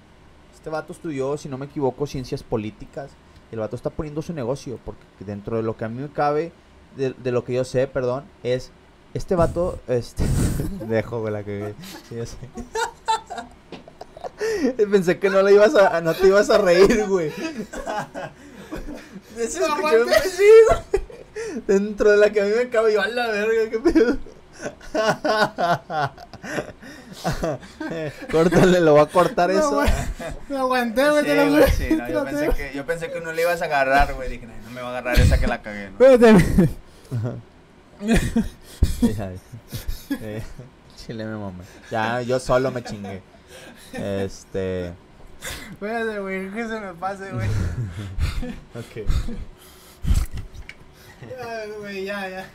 [0.53, 3.11] Este vato estudió, si no me equivoco, ciencias políticas.
[3.51, 6.09] Y el vato está poniendo su negocio, porque dentro de lo que a mí me
[6.09, 6.51] cabe,
[6.97, 8.71] de, de lo que yo sé, perdón, es
[9.15, 10.23] este vato, este,
[10.87, 11.73] dejo, güey, la que
[12.09, 12.35] sí, ya sé.
[14.91, 17.31] Pensé que no le ibas a, no te ibas a reír, güey.
[21.67, 24.17] Dentro de la que a mí me cabe, yo a la verga, qué pedo.
[28.31, 29.83] Córtale, lo voy a cortar No, eso.
[30.49, 33.31] Me aguanté, güey, Sí, te lo sí, no, yo, pensé que, yo pensé que no
[33.31, 34.29] le ibas a agarrar, güey.
[34.29, 36.05] Dije, "No, no me va a agarrar esa que la cagué, ¿no?
[36.05, 36.69] Espérate.
[40.21, 40.43] Eh,
[40.95, 41.63] Chile me mamé.
[41.89, 43.21] Ya, yo solo me chingué.
[43.93, 44.93] Este.
[45.71, 47.47] Espérate, güey, que se me pase, güey.
[48.75, 49.09] Ok.
[51.41, 52.45] Ay, güey, ya, ya.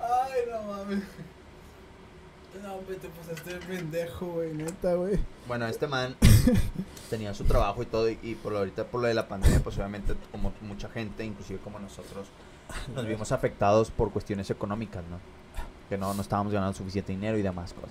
[0.00, 1.02] Ay, no mames.
[2.62, 5.18] No, güey, te pasaste de pendejo, güey, neta, güey.
[5.48, 6.16] Bueno, este man
[7.10, 9.60] tenía su trabajo y todo, y, y por lo ahorita por lo de la pandemia,
[9.60, 12.28] pues obviamente como mucha gente, inclusive como nosotros,
[12.94, 15.18] nos vimos afectados por cuestiones económicas, ¿no?
[15.88, 17.90] Que no, no estábamos ganando suficiente dinero y demás cosas.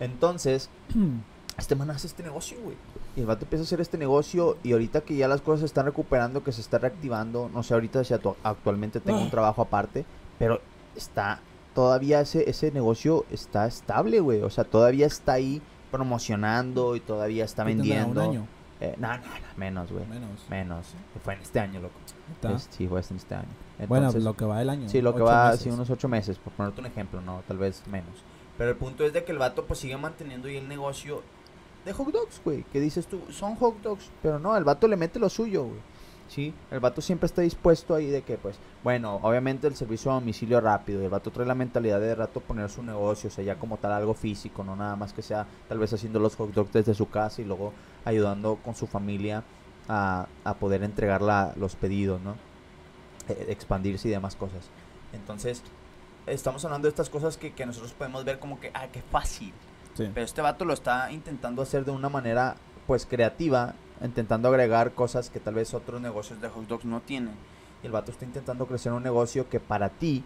[0.00, 0.70] Entonces,
[1.58, 2.76] este man hace este negocio, güey.
[3.16, 5.66] Y el vato empieza a hacer este negocio y ahorita que ya las cosas se
[5.66, 9.62] están recuperando, que se está reactivando, no sé ahorita si actu- actualmente tengo un trabajo
[9.62, 10.04] aparte,
[10.38, 10.60] pero
[10.96, 11.40] está,
[11.74, 14.42] todavía ese, ese negocio está estable, güey.
[14.42, 15.62] O sea, todavía está ahí
[15.92, 18.20] promocionando y todavía está ¿Qué tendrá, vendiendo.
[18.22, 18.46] Un año.
[18.84, 19.22] Eh, no, no, no,
[19.56, 20.06] menos, güey.
[20.06, 20.30] Menos.
[20.50, 20.86] Menos.
[21.24, 21.94] Fue en este año, loco.
[22.54, 23.48] Es- sí, fue en este año.
[23.88, 24.88] bueno, Entonces- lo que va del año.
[24.88, 25.60] Sí, lo que va, meses.
[25.62, 28.12] sí, unos ocho meses, por ponerte un ejemplo, no, tal vez menos.
[28.58, 31.22] Pero el punto es de que el vato pues sigue manteniendo ahí el negocio
[31.84, 32.64] de hot dogs, güey.
[32.72, 35.80] Que dices tú, son hot dogs, pero no, el vato le mete lo suyo, güey.
[36.28, 40.14] Sí, el vato siempre está dispuesto ahí de que, pues, bueno, obviamente el servicio a
[40.14, 41.00] domicilio rápido.
[41.00, 43.76] Y el vato trae la mentalidad de rato poner su negocio, o sea, ya como
[43.76, 46.94] tal algo físico, no nada más que sea tal vez haciendo los hot dogs desde
[46.94, 47.72] su casa y luego
[48.04, 49.44] ayudando con su familia
[49.88, 52.34] a, a poder entregar la- los pedidos, ¿no?
[53.28, 54.64] Eh, expandirse y demás cosas.
[55.12, 55.62] Entonces,
[56.26, 59.52] estamos hablando de estas cosas que, que nosotros podemos ver como que, ah, qué fácil.
[59.94, 60.10] Sí.
[60.12, 62.56] Pero este vato lo está intentando hacer de una manera,
[62.86, 67.34] pues, creativa, intentando agregar cosas que tal vez otros negocios de hot dogs no tienen.
[67.82, 70.24] Y el vato está intentando crecer un negocio que para ti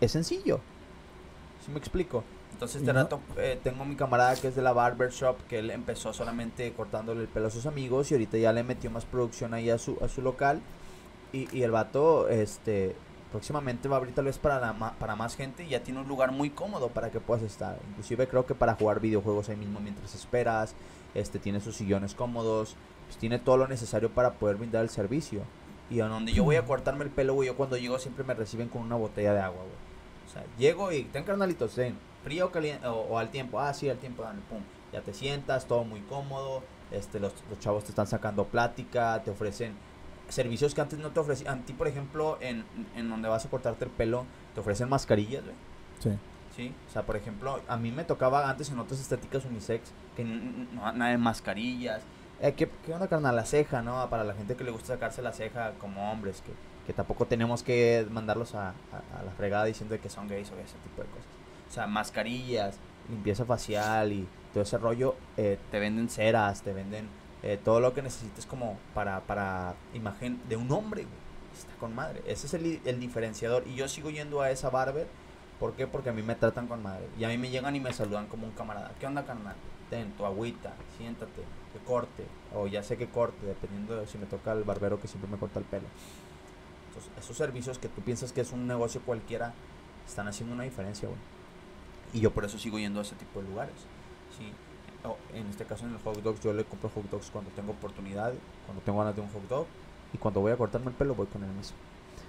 [0.00, 0.60] es sencillo.
[1.64, 2.24] ¿Sí me explico?
[2.52, 5.58] Entonces, este no- rato eh, tengo mi camarada que es de la barber shop, que
[5.58, 9.04] él empezó solamente cortándole el pelo a sus amigos y ahorita ya le metió más
[9.04, 10.60] producción ahí a su, a su local.
[11.32, 12.96] Y, y el vato, este,
[13.30, 16.08] próximamente va a abrir tal vez para, la, para más gente y ya tiene un
[16.08, 17.78] lugar muy cómodo para que puedas estar.
[17.90, 20.74] Inclusive creo que para jugar videojuegos ahí mismo mientras esperas,
[21.20, 22.76] este, tiene sus sillones cómodos,
[23.06, 25.42] pues tiene todo lo necesario para poder brindar el servicio.
[25.88, 28.34] Y a donde yo voy a cortarme el pelo, güey, yo cuando llego siempre me
[28.34, 29.76] reciben con una botella de agua, güey.
[30.26, 33.72] O sea, llego y ten carnalitos, ten, frío o caliente, o, o al tiempo, ah,
[33.72, 34.60] sí, al tiempo, dale, pum.
[34.92, 39.30] Ya te sientas, todo muy cómodo, este, los, los chavos te están sacando plática, te
[39.30, 39.74] ofrecen
[40.28, 41.60] servicios que antes no te ofrecían.
[41.60, 42.64] A ti, por ejemplo, en,
[42.96, 44.24] en donde vas a cortarte el pelo,
[44.54, 45.54] te ofrecen mascarillas, güey.
[46.00, 46.18] Sí.
[46.56, 50.24] Sí, o sea, por ejemplo, a mí me tocaba antes en otras estéticas unisex que
[50.24, 52.02] no, nada de mascarillas.
[52.40, 53.36] Eh, ¿qué, ¿Qué onda, carnal?
[53.36, 54.08] La ceja, ¿no?
[54.08, 56.52] Para la gente que le gusta sacarse la ceja como hombres, que,
[56.86, 60.54] que tampoco tenemos que mandarlos a, a- a la fregada diciendo que son gays o
[60.58, 61.26] ese tipo de cosas.
[61.68, 62.76] O sea, mascarillas,
[63.10, 65.14] limpieza facial y todo ese rollo.
[65.36, 67.06] eh, te venden ceras, te venden
[67.42, 71.26] eh, todo lo que necesites como para, para imagen de un hombre, güey.
[71.58, 72.22] Está con madre.
[72.26, 73.64] Ese es el, el diferenciador.
[73.66, 75.06] Y yo sigo yendo a esa barber.
[75.58, 75.86] ¿Por qué?
[75.86, 77.06] Porque a mí me tratan con madre.
[77.18, 78.92] Y a mí me llegan y me saludan como un camarada.
[79.00, 79.56] ¿Qué onda, carnal?
[79.88, 81.42] Ten tu agüita, siéntate,
[81.72, 82.26] que corte.
[82.54, 85.38] O ya sé que corte, dependiendo de si me toca el barbero que siempre me
[85.38, 85.86] corta el pelo.
[86.88, 89.54] Entonces, esos servicios que tú piensas que es un negocio cualquiera,
[90.06, 91.20] están haciendo una diferencia, güey.
[92.12, 93.74] Y yo por eso sigo yendo a ese tipo de lugares.
[94.36, 94.52] Sí.
[95.34, 98.32] En este caso en el hot dogs, yo le compro hot dogs cuando tengo oportunidad,
[98.66, 99.66] cuando tengo ganas de un hot dog.
[100.12, 101.76] Y cuando voy a cortarme el pelo, voy con él mismo.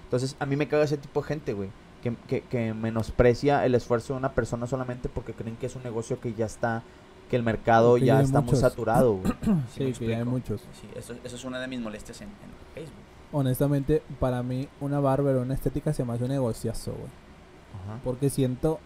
[0.04, 1.70] Entonces, a mí me caga ese tipo de gente, güey.
[2.02, 5.82] Que, que, que menosprecia el esfuerzo de una persona solamente porque creen que es un
[5.82, 6.82] negocio que ya está,
[7.28, 9.32] que el mercado Que ya está muy saturado, güey.
[9.74, 10.24] Sí, me que ya hay explico?
[10.24, 10.60] muchos.
[10.80, 13.02] Sí, eso, eso es una de mis molestias en, en Facebook.
[13.32, 17.10] Honestamente, para mí, una barber o una estética se me hace un negociazo, güey.
[17.84, 18.00] Ajá.
[18.04, 18.78] Porque siento.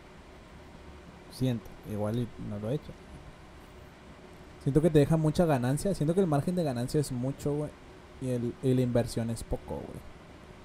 [1.31, 2.93] Siento, igual y no lo he hecho.
[4.63, 5.95] Siento que te deja mucha ganancia.
[5.95, 7.71] Siento que el margen de ganancia es mucho, güey.
[8.21, 10.01] Y, el, y la inversión es poco, güey.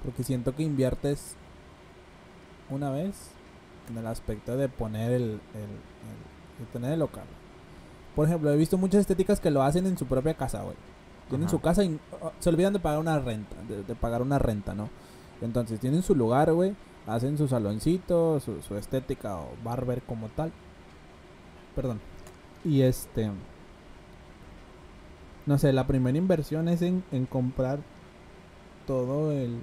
[0.04, 1.36] Porque siento que inviertes
[2.70, 3.30] una vez
[3.90, 7.26] en el aspecto de poner el, el, el- de tener el local.
[8.16, 10.76] Por ejemplo, he visto muchas estéticas que lo hacen en su propia casa, güey.
[11.30, 11.52] Tienen Ajá.
[11.52, 14.74] su casa y oh, se olvidan de pagar una renta, de, de pagar una renta,
[14.74, 14.90] ¿no?
[15.42, 16.76] Entonces tienen su lugar, güey.
[17.06, 20.52] Hacen su saloncito, su, su estética o barber como tal.
[21.76, 22.00] Perdón.
[22.66, 23.30] Y este...
[25.46, 27.80] No sé, la primera inversión es en, en comprar
[28.86, 29.58] todo el...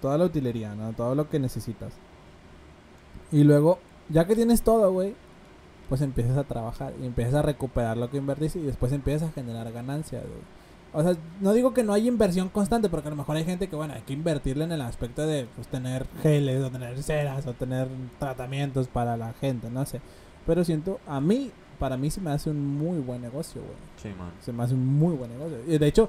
[0.00, 0.92] Toda la utilería, ¿no?
[0.92, 1.92] Todo lo que necesitas.
[3.32, 3.78] Y luego,
[4.08, 5.14] ya que tienes todo, güey,
[5.88, 9.32] pues empiezas a trabajar y empiezas a recuperar lo que invertiste y después empiezas a
[9.32, 10.56] generar ganancias, güey.
[10.92, 13.68] O sea, no digo que no hay inversión constante, porque a lo mejor hay gente
[13.68, 17.46] que, bueno, hay que invertirle en el aspecto de pues, tener geles o tener ceras
[17.46, 20.00] o tener tratamientos para la gente, no sé.
[20.46, 23.74] Pero siento, a mí, para mí se me hace un muy buen negocio, güey.
[23.96, 24.30] Sí, man.
[24.40, 25.58] Se me hace un muy buen negocio.
[25.66, 26.08] Y de hecho,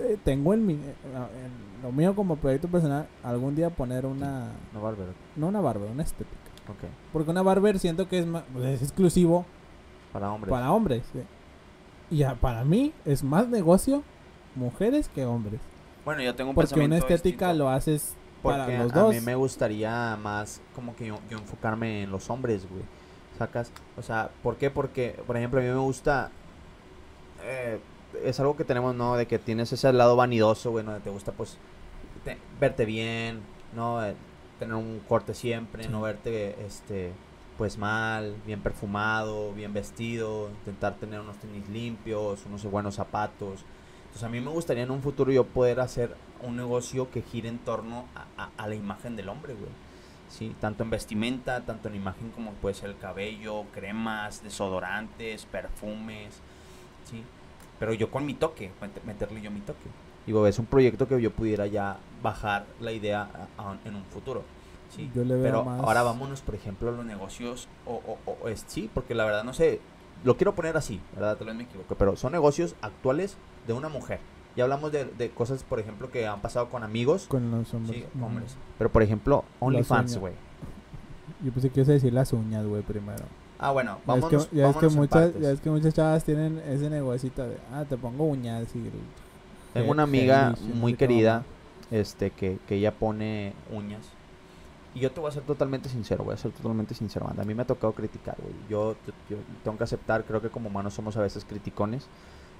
[0.00, 4.50] eh, tengo en, mi, eh, en lo mío como proyecto personal algún día poner una,
[4.72, 5.12] No, bárbaro.
[5.36, 6.36] no una barber, una estética.
[6.68, 6.88] Ok.
[7.12, 9.44] Porque una barber siento que es, ma- es exclusivo
[10.12, 10.50] Para hombres.
[10.50, 11.02] para hombres.
[11.12, 11.20] sí.
[12.10, 14.02] Y ya, para mí es más negocio
[14.56, 15.60] mujeres que hombres.
[16.04, 19.14] Bueno, yo tengo un Porque una estética distinto, lo haces para porque los a dos.
[19.14, 22.82] mí me gustaría más como que yo, yo enfocarme en los hombres, güey.
[23.38, 24.70] Sacas, o sea, ¿por qué?
[24.70, 26.30] Porque, por ejemplo, a mí me gusta
[27.44, 27.78] eh,
[28.24, 29.16] es algo que tenemos, ¿no?
[29.16, 31.56] De que tienes ese lado vanidoso, güey, donde te gusta, pues,
[32.24, 33.40] te- verte bien,
[33.74, 34.04] ¿no?
[34.04, 34.14] Eh,
[34.58, 35.88] tener un corte siempre, Sí.
[35.90, 37.12] no verte, este,
[37.56, 43.64] pues mal, bien perfumado, bien vestido, intentar tener unos tenis limpios, unos buenos zapatos.
[44.02, 47.48] Entonces a mí me gustaría en un futuro yo poder hacer un negocio que gire
[47.48, 49.70] en torno a, a- a la imagen del hombre, güey.
[50.28, 56.34] Sí, tanto en vestimenta, tanto en imagen como puede ser el cabello, cremas, desodorantes, perfumes,
[57.04, 57.22] sí.
[57.80, 59.88] Pero yo con mi toque, met- meterle yo mi toque.
[60.26, 64.04] Digo, es un proyecto que yo pudiera ya bajar la idea a- a- en un
[64.04, 64.44] futuro.
[64.94, 65.10] Sí.
[65.14, 68.48] Yo le veo Pero más- ahora vámonos, por ejemplo, a los negocios, o, o- o-
[68.48, 69.80] es, sí, porque la verdad no sé,
[70.24, 71.36] lo quiero poner así, ¿verdad?
[71.36, 74.20] Tal vez me equivoco, pero son negocios actuales de una mujer.
[74.56, 77.96] Ya hablamos de, de cosas, por ejemplo, que han pasado con amigos, Con los hombres.
[78.12, 78.56] sí, hombres.
[78.78, 80.34] Pero, por ejemplo, OnlyFans, güey.
[81.42, 83.24] Yo pensé que ibas a decir las uñas, güey, primero.
[83.62, 86.58] Ah, bueno, Ya es que, ya es que muchas, ya es que muchas chavas tienen
[86.66, 88.78] ese negocito de, ah, te pongo uñas y...
[89.72, 91.44] Tengo una amiga muy querida,
[91.90, 94.06] este, que, que ella pone uñas.
[94.94, 97.42] Y yo te voy a ser totalmente sincero, voy a ser totalmente sincero, banda.
[97.42, 98.54] A mí me ha tocado criticar, güey.
[98.68, 102.10] Yo, yo- yo tengo que aceptar, creo que como humanos somos a veces criticones,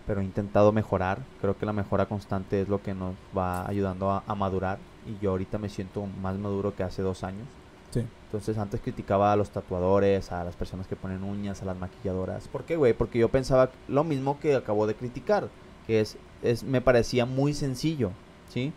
[0.05, 1.19] pero he intentado mejorar.
[1.41, 4.79] Creo que la mejora constante es lo que nos va ayudando a, a madurar.
[5.03, 7.60] Y yo ahorita me siento más maduro que hace dos años.
[7.91, 8.05] Sí.
[8.27, 12.47] Entonces antes criticaba a los tatuadores, a las personas que ponen uñas, a las maquilladoras.
[12.49, 12.93] ¿Por qué, güey?
[12.93, 15.49] Porque yo pensaba lo mismo que acabo de criticar,
[15.87, 18.13] que es, es me parecía muy sencillo,
[18.49, 18.73] ¿sí?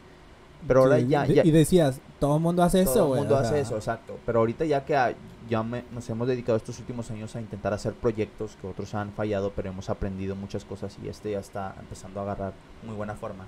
[0.67, 3.37] Pero ahora Sí, ya, Y decías, todo el mundo hace eso, todo el mundo o
[3.37, 4.17] hace eso, exacto.
[4.25, 5.15] Pero ahorita ya que
[5.49, 9.11] ya me- nos hemos dedicado estos últimos años a intentar hacer proyectos que otros han
[9.11, 13.13] fallado, pero hemos aprendido muchas cosas y este ya está empezando a agarrar muy buena
[13.15, 13.45] forma.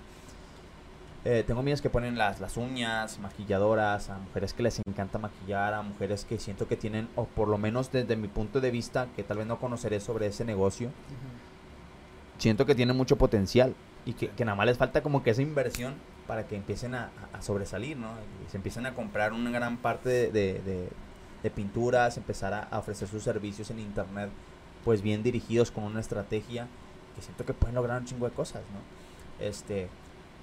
[1.27, 5.73] Eh, tengo amigas que ponen las, las uñas, maquilladoras, a mujeres que les encanta maquillar,
[5.73, 9.07] a mujeres que siento que tienen, o por lo menos desde mi punto de vista,
[9.15, 10.89] que tal vez no conoceré sobre ese negocio,
[12.37, 13.73] siento que tienen mucho potencial
[14.05, 15.95] y que, que nada más les falta como que esa inversión
[16.27, 18.09] para que empiecen a, a- a sobresalir, ¿no?
[18.45, 20.89] Y se empiecen a comprar una gran parte de, de- de-
[21.41, 24.29] de pinturas, empezar a, a ofrecer sus servicios en internet,
[24.83, 26.67] pues bien dirigidos con una estrategia
[27.15, 29.43] que siento que pueden lograr un chingo de cosas, ¿no?
[29.45, 29.87] Este,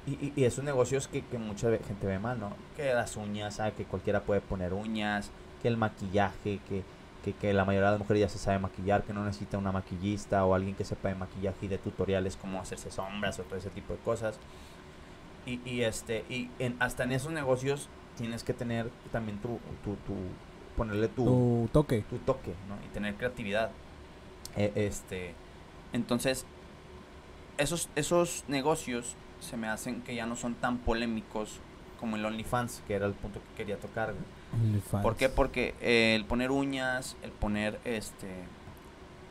[0.07, 2.53] y, y- esos negocios que, que mucha gente ve mal, ¿no?
[2.77, 3.73] Que las uñas, ¿sabe?
[3.73, 5.31] que cualquiera puede poner uñas,
[5.63, 6.83] que el maquillaje, que,
[7.25, 9.71] que, que la mayoría de las mujeres ya se sabe maquillar, que no necesita una
[9.71, 13.57] maquillista o alguien que sepa de maquillaje y de tutoriales cómo hacerse sombras o todo
[13.57, 14.39] ese tipo de cosas.
[15.47, 17.89] Y, y este, y en, hasta en esos negocios
[18.19, 20.15] tienes que tener también tu, tu, tu
[20.77, 22.03] ponerle tu, Tu toque.
[22.11, 22.75] tu toque, ¿no?
[22.85, 23.71] Y tener creatividad.
[24.57, 25.35] Eh, este,
[25.93, 26.45] entonces,
[27.59, 31.59] esos, esos negocios se me hacen que ya no son tan polémicos
[32.01, 34.15] como el OnlyFans, que era el punto que quería tocar.
[34.55, 35.03] OnlyFans.
[35.03, 35.29] ¿Por qué?
[35.29, 38.29] Porque eh, el poner uñas, el poner este,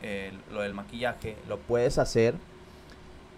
[0.02, 2.34] el- lo del maquillaje, lo puedes hacer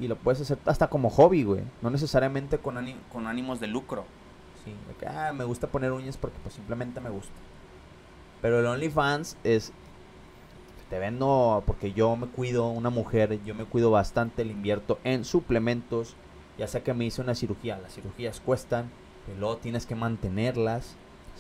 [0.00, 1.62] y lo puedes hacer hasta como hobby, güey.
[1.82, 2.76] No necesariamente con,
[3.12, 4.04] con ánimos de lucro.
[4.64, 7.32] Sí, de que, ah, me gusta poner uñas porque pues simplemente me gusta.
[8.40, 9.72] Pero el OnlyFans es,
[10.90, 15.24] te vendo porque yo me cuido, una mujer, yo me cuido bastante, le invierto en
[15.24, 16.14] suplementos,
[16.58, 18.90] ya sea que me hice una cirugía, las cirugías cuestan,
[19.26, 20.94] pero luego tienes que mantenerlas,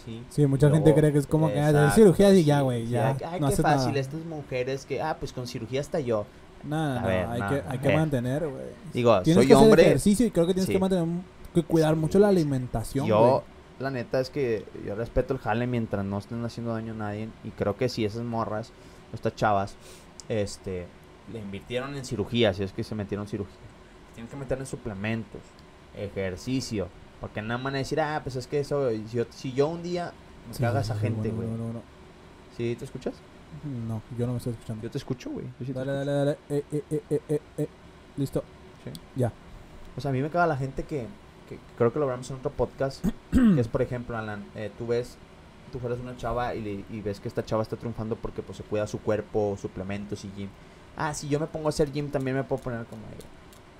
[0.04, 0.22] ¿sí?
[0.30, 2.88] Sí, mucha gente cree que es como que hacer exacto, cirugías y ya, güey.
[2.88, 3.10] ya.
[3.10, 4.00] ay, ay, no qué fácil, nada.
[4.00, 6.26] estas mujeres que, ah, pues con cirugía hasta yo.
[6.64, 7.96] No, no, ver, hay, no, que, hay que eh.
[7.96, 8.64] mantener, güey.
[8.92, 10.72] Digo, Tienes soy que hacer hombre, ejercicio y creo que tienes Sí.
[10.72, 11.06] que mantener
[11.54, 13.44] que cuidar mucho la alimentación, yo,
[13.78, 17.28] la neta es que yo respeto el jale mientras no estén haciendo daño a nadie.
[17.44, 18.72] Y creo que si esas morras,
[19.12, 19.76] estas chavas,
[20.28, 20.86] este,
[21.32, 23.56] le invirtieron en cirugía, si es que se metieron en cirugía.
[24.14, 25.40] Tienen que meter en suplementos,
[25.96, 26.88] ejercicio.
[27.20, 29.68] Porque nada más van a decir, ah, pues es que eso, si yo, si yo
[29.68, 30.12] un día
[30.48, 31.48] me Sí, caga esa gente, güey.
[31.48, 31.82] bueno, bueno.
[32.56, 33.14] ¿Sí te escuchas?
[33.88, 34.82] No, yo no me estoy escuchando.
[34.82, 35.46] Yo te escucho, güey.
[35.64, 36.10] Sí Dale, escucho.
[36.10, 36.38] dale, dale.
[36.50, 37.68] Eh, eh, eh, eh, eh, eh.
[38.16, 38.42] Listo.
[38.84, 38.90] Sí.
[39.16, 39.32] Ya.
[39.96, 41.06] O sea, a mí me caga la gente que,
[41.48, 44.86] que creo que lo hablamos en otro podcast, que es, por ejemplo, Alan, eh, tú
[44.88, 45.16] ves,
[45.72, 48.58] tú fueras una chava y, le- y ves que esta chava está triunfando porque pues
[48.58, 50.48] se cuida su cuerpo, suplementos y gym.
[50.96, 53.26] Ah, si yo me pongo a hacer gym también me puedo poner como ella.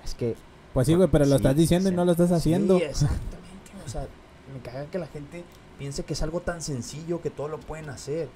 [0.05, 0.35] Es que...
[0.73, 2.77] Pues sí, güey, pero lo estás diciendo y no lo estás haciendo.
[2.77, 3.71] Sí, exactamente.
[3.85, 4.07] O sea,
[4.53, 5.43] me caga que la gente
[5.77, 8.29] piense que es algo tan sencillo que todo lo pueden hacer.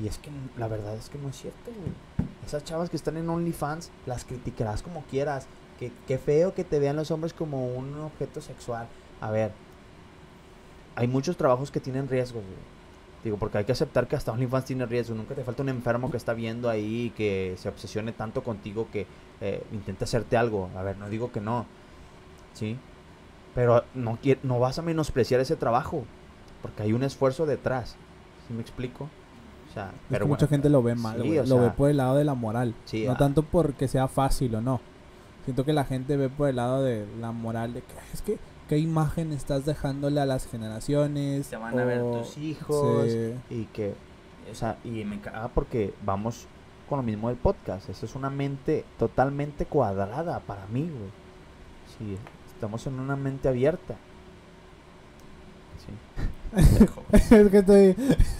[0.00, 2.28] Y es que la verdad es que no es cierto, güey.
[2.44, 5.46] Esas chavas que están en OnlyFans, las criticarás como quieras.
[5.78, 8.88] Que, qué feo que te vean los hombres como un objeto sexual.
[9.20, 9.52] A ver,
[10.96, 12.81] hay muchos trabajos que tienen riesgos, güey.
[13.24, 15.16] Digo, porque hay que aceptar que hasta OnlyFans tiene riesgos.
[15.16, 18.88] Nunca te falta un enfermo que está viendo ahí y que se obsesione tanto contigo
[18.92, 19.06] que
[19.40, 20.70] eh, intente hacerte algo.
[20.76, 21.66] A ver, no digo que no.
[22.52, 22.76] ¿Sí?
[23.54, 26.04] Pero no, no vas a menospreciar ese trabajo.
[26.62, 27.96] Porque hay un esfuerzo detrás.
[28.48, 29.08] ¿Sí me explico?
[29.70, 32.16] O sea, pero mucha bueno, gente lo ve mal, sí, lo ve por el lado
[32.16, 32.74] de la moral.
[32.84, 33.16] Sí, no ah.
[33.16, 34.80] tanto porque sea fácil o no.
[35.44, 38.38] Siento que la gente ve por el lado de la moral de que es que
[38.68, 41.48] qué imagen estás dejándole a las generaciones.
[41.48, 43.06] Te van a ver o- tus hijos.
[43.10, 43.34] Sí.
[43.50, 43.94] Y que,
[44.50, 46.46] O sea, y me caga porque vamos
[46.88, 47.88] con lo mismo del podcast.
[47.88, 51.10] Eso es una mente totalmente cuadrada para mí, güey.
[51.98, 52.16] Sí,
[52.54, 53.94] estamos en una mente abierta.
[55.86, 55.92] Sí.
[57.12, 57.96] es que estoy.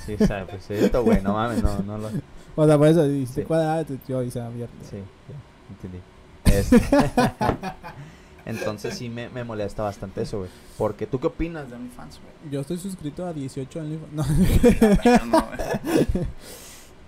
[0.06, 2.08] Sí, o sea, pues esto, güey, no mames, no, no lo.
[2.56, 3.46] O sea, por eso dice Sí.
[3.46, 4.74] cuadrada, yo hice abierto.
[4.90, 6.00] Sí, ya, entendí.
[6.44, 6.82] Este-
[8.44, 10.50] Entonces sí me, me molesta bastante eso, güey.
[10.76, 12.52] Porque, ¿tú qué opinas de OnlyFans, güey?
[12.52, 14.12] Yo estoy suscrito a 18 OnlyFans.
[14.12, 14.24] No.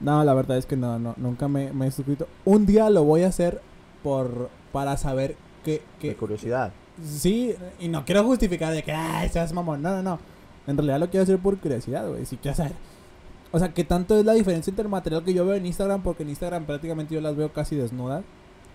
[0.01, 2.27] No, la verdad es que no, no nunca me, me he suscrito.
[2.45, 3.61] Un día lo voy a hacer
[4.03, 6.73] por para saber que, Qué que curiosidad.
[7.03, 9.83] sí, y no quiero justificar de que ay, seas mamón.
[9.83, 10.19] No, no, no.
[10.67, 12.27] En realidad lo quiero hacer por curiosidad, güey.
[12.27, 12.73] Si quiero saber.
[13.53, 16.03] O sea, ¿qué tanto es la diferencia entre el material que yo veo en Instagram?
[16.03, 18.25] Porque en Instagram prácticamente yo las veo casi desnudas.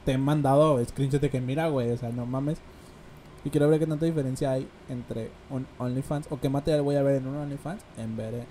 [0.10, 2.58] Te he mandado screenshots de que mira, güey, o sea, no mames.
[3.46, 7.04] Y quiero ver qué tanta diferencia hay entre un OnlyFans o qué material voy a
[7.04, 8.42] ver en un OnlyFans en ver en,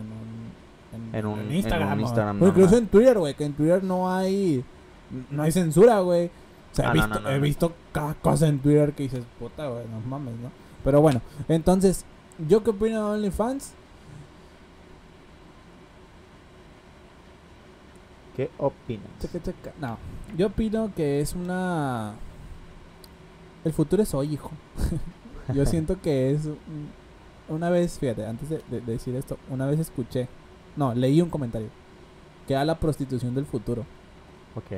[0.00, 0.64] en un
[0.94, 2.42] En un- en un Instagram.
[2.42, 4.64] o incluso en Twitter, güey, que en Twitter no hay
[5.30, 6.26] no hay censura, güey.
[6.26, 9.24] O sea, he Ah, visto, no, no, he visto cada cosa en Twitter que dices,
[9.38, 10.50] puta, güey, no mames, ¿no?
[10.84, 12.06] Pero bueno, entonces,
[12.48, 13.74] ¿yo qué opino de OnlyFans?
[18.36, 19.06] ¿Qué opinas?
[19.80, 19.96] No,
[20.36, 22.14] yo opino que es una...
[23.64, 24.50] El futuro es hoy, hijo.
[25.54, 26.46] yo siento que es...
[26.46, 26.90] un-
[27.48, 30.28] Una vez, fíjate, antes de, de- de decir esto, una vez escuché,
[30.76, 31.68] no, leí un comentario,
[32.48, 33.84] que era la prostitución del futuro.
[34.56, 34.72] Ok.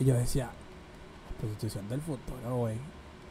[0.00, 2.76] Y yo decía, la prostitución del futuro, güey.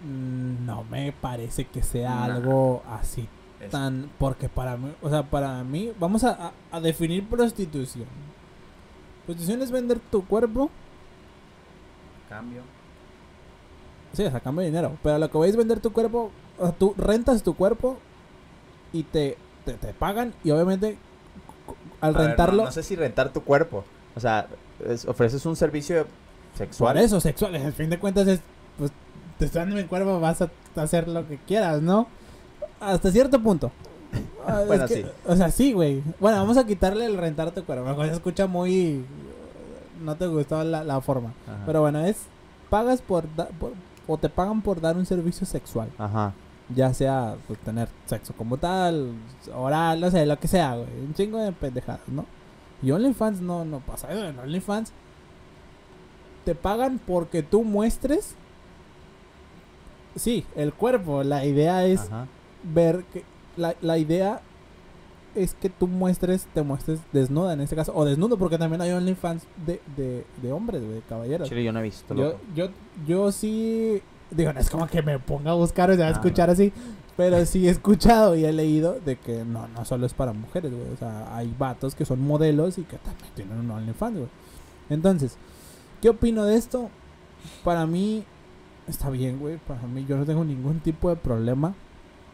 [0.04, 2.24] mm, No me parece que sea Nah.
[2.36, 3.28] algo así
[3.60, 4.10] Es- tan...
[4.18, 8.06] Porque para mí, o sea, para mí, vamos a, a- a definir prostitución.
[9.26, 10.70] Prostitución es vender tu cuerpo,
[12.30, 12.62] Cambio.
[14.14, 14.98] sí, a cambio de dinero.
[15.04, 17.98] Pero lo que voy es vender tu cuerpo, o sea, tú rentas tu cuerpo
[18.94, 20.98] y te, te, te pagan y obviamente
[22.02, 22.66] al A ver, no- rentarlo...
[22.66, 23.84] no, sé si rentar tu cuerpo.
[24.16, 24.48] O sea,
[24.88, 26.06] es- ofreces un servicio
[26.58, 26.94] sexual.
[26.96, 27.56] Por eso, sexual.
[27.56, 28.40] Al fin de cuentas es,
[28.78, 28.92] pues,
[29.38, 32.08] te estoy dando mi cuerpo, vas a hacer lo que quieras, ¿no?
[32.80, 33.72] Hasta cierto punto.
[34.48, 35.06] Ah, es Bueno, que- sí.
[35.28, 36.04] O sea, sí, güey.
[36.20, 38.04] Bueno, vamos a quitarle el rentar tu cuerpo.
[38.06, 39.06] Se escucha muy...
[40.04, 41.34] No te gustó la, la forma.
[41.48, 41.64] Ajá.
[41.66, 42.18] Pero bueno, es...
[42.70, 43.74] Pagas por, da- por...
[44.08, 45.90] O te pagan por dar un servicio sexual.
[45.98, 46.34] Ajá.
[46.74, 49.12] Ya sea pues, tener sexo como tal,
[49.54, 50.88] oral, no sé, lo que sea, güey.
[51.06, 52.26] Un chingo de pendejadas, ¿no?
[52.82, 54.26] Y OnlyFans no, no pasa eso.
[54.26, 54.92] En OnlyFans
[56.46, 58.36] te pagan porque tú muestres.
[60.16, 61.24] Sí, el cuerpo.
[61.24, 62.28] La idea es Ajá.
[62.64, 63.24] ver que.
[63.58, 64.42] La, la idea
[65.36, 67.94] es que tú muestres, te muestres desnuda en este caso.
[67.96, 71.48] O desnudo, porque también hay OnlyFans de, de, de hombres, de caballeros.
[71.50, 72.14] Chile, yo no he visto.
[72.16, 72.70] Yo, yo,
[73.08, 74.02] yo sí.
[74.30, 76.72] Digo, no es como que me ponga a buscar o sea, a Ah, escuchar así.
[77.18, 80.72] Pero sí he escuchado y he leído de que no, no solo es para mujeres,
[80.74, 80.90] güey.
[80.94, 84.30] O sea, hay vatos que son modelos y que también tienen un OnlyFans, güey.
[84.90, 85.38] Entonces,
[86.02, 86.90] ¿qué opino de esto?
[87.64, 88.24] Para mí
[88.88, 89.58] está bien, güey.
[89.58, 91.74] Para mí yo no tengo ningún tipo de problema.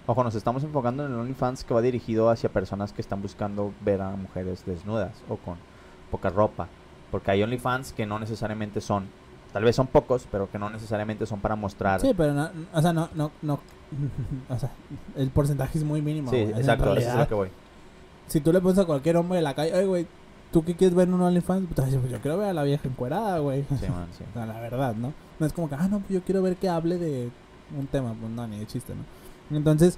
[0.09, 3.73] Ojo, nos estamos enfocando en el OnlyFans que va dirigido hacia personas que están buscando
[3.81, 5.57] ver a mujeres desnudas o con
[6.09, 6.69] poca ropa.
[7.11, 9.07] Porque hay OnlyFans que no necesariamente son,
[9.51, 11.99] tal vez son pocos, pero que no necesariamente son para mostrar.
[11.99, 13.59] Sí, pero no, o sea, no, no, no.
[14.49, 14.71] o sea,
[15.17, 16.31] el porcentaje es muy mínimo.
[16.31, 16.57] Sí, güey.
[16.57, 17.49] Exacto, eso es lo que voy.
[18.27, 20.07] si tú le pones a cualquier hombre de la calle, oye, güey,
[20.53, 21.67] ¿tú qué quieres ver en un OnlyFans?
[21.75, 23.65] Pues, pues, yo quiero ver a la vieja encuerada, güey.
[23.77, 24.23] Sí, man, sí.
[24.29, 25.13] O sea, la verdad, ¿no?
[25.37, 27.29] No es como que, ah, no, pues yo quiero ver que hable de
[27.77, 28.15] un tema.
[28.17, 29.16] Pues no, ni de chiste, ¿no?
[29.51, 29.97] Entonces,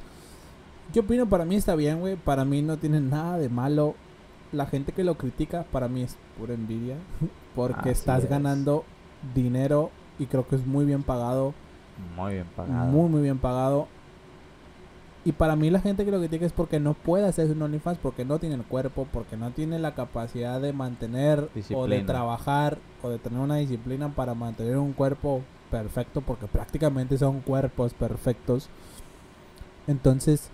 [0.94, 1.28] ¿qué opino?
[1.28, 2.16] Para mí está bien, güey.
[2.16, 3.96] Para mí no tiene nada de malo.
[4.52, 6.96] La gente que lo critica, para mí es pura envidia.
[7.56, 8.30] Porque Así estás es.
[8.30, 8.84] ganando
[9.34, 11.54] dinero y creo que es muy bien pagado.
[12.16, 12.86] Muy bien pagado.
[12.86, 13.88] Muy, muy bien pagado.
[15.26, 18.00] Y para mí la gente que lo critica es porque no puede hacerse un OnlyFans,
[18.00, 22.78] porque no tiene el cuerpo, porque no tiene la capacidad de mantener o de trabajar
[23.04, 28.70] o de tener una disciplina para mantener un cuerpo perfecto, porque prácticamente son cuerpos perfectos.
[29.88, 30.50] Entonces,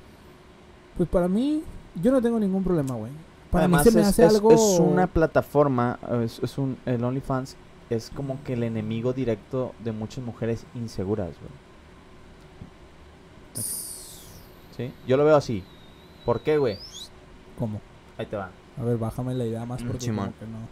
[0.97, 1.63] pues para mí,
[2.01, 3.11] yo no tengo ningún problema, güey.
[3.51, 4.51] Para Además, mí se me es, hace es- algo...
[4.51, 7.55] es una plataforma, es, es un, el OnlyFans
[7.89, 11.51] es como que el enemigo directo de muchas mujeres inseguras, güey.
[14.75, 14.91] ¿Sí?
[15.07, 15.63] Yo lo veo así.
[16.25, 16.77] ¿Por qué, güey?
[17.57, 17.79] ¿Cómo?
[18.17, 18.49] Ahí te va.
[18.79, 20.67] A ver, bájame la idea más Mm, porque como que no.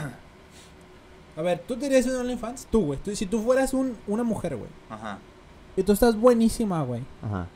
[1.36, 2.66] A ver, ¿tú tendrías un OnlyFans?
[2.66, 2.98] Tú, güey.
[2.98, 4.68] Tú- si tú fueras un, una mujer, güey.
[4.88, 5.18] Ajá.
[5.76, 7.02] Y tú estás buenísima, güey.
[7.22, 7.46] Ajá.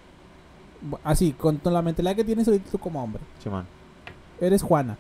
[1.03, 3.23] Así, con, con la mentalidad que tienes ahorita tú como hombre.
[3.43, 3.67] Simón.
[4.41, 4.97] Eres Juana.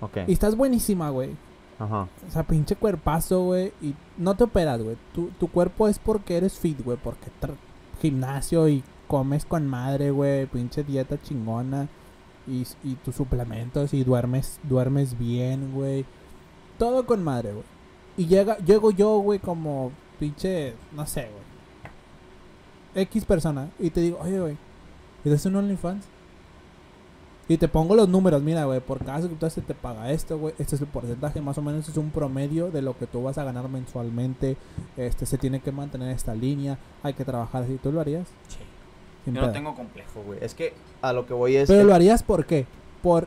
[0.00, 0.18] Ok.
[0.26, 1.30] Y estás buenísima, güey.
[1.78, 2.08] Ajá.
[2.28, 3.72] O sea, pinche cuerpazo, güey.
[3.82, 4.96] Y no te operas, güey.
[5.14, 6.98] Tu, tu cuerpo es porque eres fit, güey.
[7.02, 7.30] Porque
[8.00, 10.46] gimnasio y comes con madre, güey.
[10.46, 11.88] Pinche dieta chingona.
[12.46, 16.04] y, y tus suplementos y duermes, duermes bien, güey.
[16.78, 17.64] Todo con madre, güey.
[18.16, 21.51] Y llega, llego yo, güey, como pinche, no sé, güey.
[22.94, 23.70] X persona.
[23.78, 24.56] Y te digo, oye, güey,
[25.24, 26.04] ¿eres un OnlyFans?
[27.48, 30.54] Y te pongo los números, mira, güey, por cada suscriptor se te paga esto, güey.
[30.58, 33.36] Este es el porcentaje, más o menos es un promedio de lo que tú vas
[33.36, 34.56] a ganar mensualmente.
[34.96, 37.78] Este, se tiene que mantener esta línea, hay que trabajar así.
[37.82, 38.28] ¿Tú lo harías?
[38.48, 38.58] Sí.
[39.24, 40.38] Sin Yo no tengo complejo, güey.
[40.42, 40.72] Es que
[41.02, 41.68] a lo que voy es.
[41.68, 42.66] Pero que- lo harías por qué?
[43.02, 43.26] Por,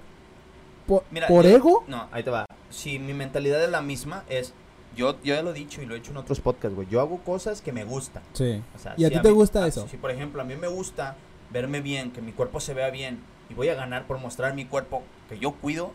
[0.88, 1.84] por, Mira, por yo- ego.
[1.88, 2.46] No, ahí te va.
[2.70, 4.54] Si mi mentalidad es la misma, es.
[4.96, 6.88] Yo, yo ya lo he dicho y lo he hecho en otros podcasts, güey.
[6.88, 8.24] Yo hago cosas que me gustan.
[8.34, 8.62] Sí.
[8.76, 9.88] O sea, ¿Y a si ti te mí- gusta ah, eso?
[9.88, 11.16] Si, por ejemplo, a mí me gusta
[11.52, 13.20] verme bien, que mi cuerpo se vea bien,
[13.50, 15.92] y voy a ganar por mostrar mi cuerpo que yo cuido,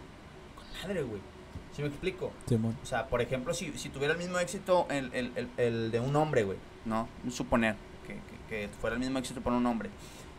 [0.83, 1.21] madre, güey.
[1.75, 2.33] ¿Sí me explico?
[2.47, 2.77] Simón.
[2.83, 6.01] O sea, por ejemplo, si, si tuviera el mismo éxito el, el, el, el de
[6.01, 7.09] un hombre, güey, ¿no?
[7.31, 7.77] Suponer
[8.07, 9.89] que, que, que fuera el mismo éxito para un hombre.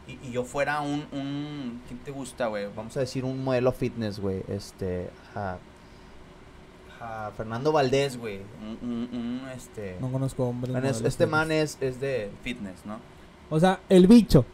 [0.08, 1.82] Y, y yo fuera un, un...
[1.88, 2.68] ¿Quién te gusta, güey?
[2.76, 4.44] Vamos a decir un modelo fitness, güey.
[4.50, 5.10] Este...
[5.36, 5.58] A,
[7.02, 8.40] a Fernando Valdés, güey.
[8.62, 9.98] Un, un, un, este...
[10.00, 10.72] No conozco hombres.
[10.72, 13.00] Bueno, es- modelos este man es, es de fitness, ¿no?
[13.50, 14.46] O sea, el bicho.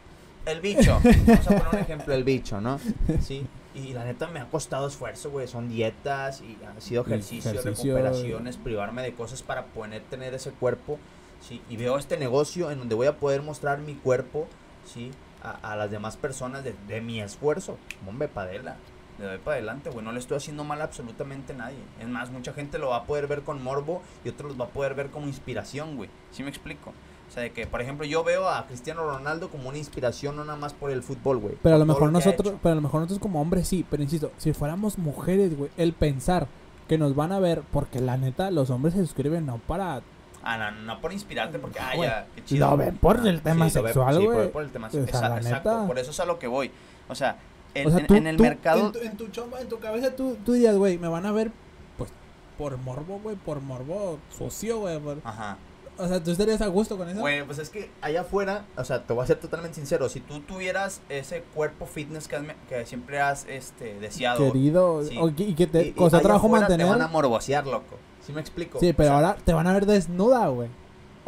[0.46, 0.98] El bicho.
[1.26, 2.80] Vamos a poner un ejemplo, el bicho, ¿no?
[3.20, 3.46] Sí.
[3.74, 5.46] Y la neta me ha costado esfuerzo, güey.
[5.46, 7.94] Son dietas y ha sido ejercicio, ejercicio.
[7.96, 10.98] recuperaciones, privarme de cosas para poder tener ese cuerpo.
[11.46, 11.60] Sí.
[11.68, 14.48] Y veo este negocio en donde voy a poder mostrar mi cuerpo,
[14.84, 17.76] sí, a, a las demás personas de, de mi esfuerzo.
[18.08, 18.76] Hombre, padela.
[19.18, 20.04] Le doy para adelante, güey.
[20.04, 21.78] No le estoy haciendo mal a absolutamente nadie.
[22.00, 24.66] Es más, mucha gente lo va a poder ver con morbo y otros los va
[24.66, 26.08] a poder ver como inspiración, güey.
[26.30, 26.90] ¿Sí me explico?
[27.28, 30.44] O sea, de que, por ejemplo, yo veo a Cristiano Ronaldo como una inspiración, no
[30.44, 31.56] nada más por el fútbol, güey.
[31.62, 34.30] Pero a lo mejor nosotros, pero a lo mejor nosotros como hombres sí, pero insisto,
[34.38, 36.46] si fuéramos mujeres, güey, el pensar
[36.88, 40.00] que nos van a ver, porque la neta, los hombres se suscriben no para
[40.42, 42.70] Ah, no, no por inspirarte, porque, ah, ya, qué chido.
[42.70, 44.52] lo ven por el tema sexual, sí, por- güey.
[44.52, 45.36] por el tema sexual.
[45.38, 45.86] Exacto, neta.
[45.86, 46.70] por eso es a lo que voy.
[47.08, 47.36] O sea,
[47.74, 48.86] en, O sea, en- tú- en el tú- mercado...
[48.86, 51.32] En tu, en tu chamba, en tu cabeza, tú, tú dirías, güey, me van a
[51.32, 51.50] ver,
[51.96, 52.10] pues,
[52.56, 54.98] por morbo, güey, por morbo socio, güey.
[54.98, 55.58] por- Ajá.
[56.00, 57.18] O sea, ¿tú estarías a gusto con eso?
[57.20, 60.20] Güey, pues es que allá afuera, o sea, te voy a ser totalmente sincero, si
[60.20, 64.38] tú tuvieras ese cuerpo fitness que, has me- que siempre has este, deseado...
[64.52, 65.18] Querido, Sí.
[65.20, 66.86] o- y que te y- costó trabajo mantener.
[66.86, 67.96] Te van a morbosear, loco.
[68.24, 68.78] ¿Sí me explico?
[68.78, 70.68] Sí, pero O sea, ahora te van a ver desnuda, güey.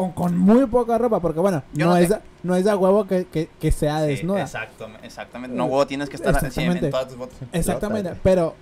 [0.03, 2.77] O con muy poca ropa, porque bueno, Yo no, no es, a- no es a
[2.77, 4.41] huevo que, que, que sea desnuda.
[4.43, 5.57] exacto, exactamente.
[5.57, 6.87] No, huevo, tienes que estar Exactamente.
[6.87, 7.37] en todas tus fotos.
[7.53, 8.55] Exactamente, pero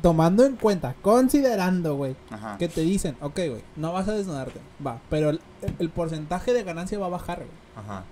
[0.00, 2.16] tomando en cuenta, considerando, güey,
[2.58, 5.40] que te dicen, ok, güey, no vas a desnudarte, va, pero el,
[5.78, 7.50] el porcentaje de ganancia va a bajar, güey.
[7.76, 8.04] Ajá.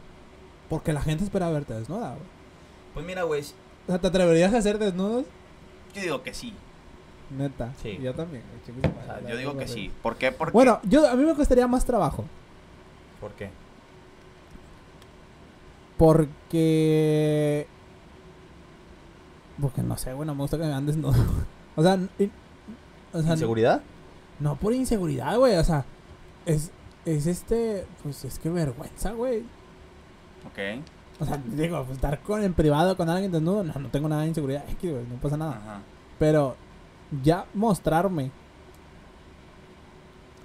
[0.68, 2.28] Porque la gente espera verte desnuda, güey.
[2.94, 3.44] Pues mira, güey, O
[3.86, 5.24] sea, ¿te atreverías a hacer desnudos?
[5.94, 6.54] yo digo que sí.
[7.36, 7.72] Neta.
[7.82, 7.98] Sí.
[8.02, 9.90] Yo también, O sea, yo digo que sí.
[10.02, 10.32] ¿Por qué?
[10.32, 10.52] Porque...
[10.52, 12.24] Bueno, yo, a mí me costaría más trabajo.
[13.20, 13.50] ¿Por qué?
[15.96, 17.66] Porque.
[19.60, 21.14] Porque no sé, güey, no me gusta que me vean desnudo.
[21.76, 21.98] o sea,
[23.12, 23.82] o sea, ¿Inseguridad?
[24.40, 25.56] no por inseguridad, güey.
[25.56, 25.84] O sea,
[26.46, 26.72] es,
[27.04, 27.86] es este.
[28.02, 29.40] Pues es que vergüenza, güey.
[30.46, 30.84] Ok.
[31.20, 34.22] O sea, digo, pues, estar con, en privado con alguien desnudo, no, no tengo nada
[34.22, 34.64] de inseguridad.
[34.68, 35.56] Es que, güey, no pasa nada.
[35.56, 35.80] Ajá.
[36.18, 36.56] Pero
[37.22, 38.30] ya mostrarme.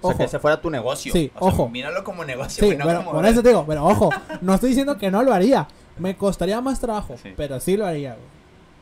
[0.00, 0.18] sea, Ojo.
[0.18, 1.12] que ese fuera tu negocio.
[1.12, 1.68] Sí, O sea, ojo.
[1.68, 2.68] Míralo como negocio.
[2.68, 4.10] Sí, no pero como- por eso te digo, pero ojo,
[4.42, 5.66] no estoy diciendo que no lo haría.
[5.98, 7.34] Me costaría más trabajo, Sí.
[7.36, 8.26] pero sí lo haría, güey.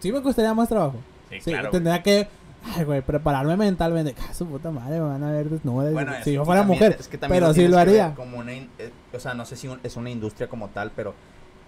[0.01, 0.97] Sí me costaría más trabajo.
[1.31, 1.65] Sí, Sí, claro.
[1.65, 1.73] güey.
[1.73, 2.29] tendría que,
[2.77, 4.15] ay, güey, prepararme mentalmente.
[4.29, 5.91] Ah, su puta madre, me van a ver desnuda.
[5.91, 8.15] Bueno, si yo fuera también- mujer, es que también pero sí lo haría.
[8.15, 8.69] Como una, eh,
[9.15, 11.15] o sea, no sé si un- es una industria como tal, pero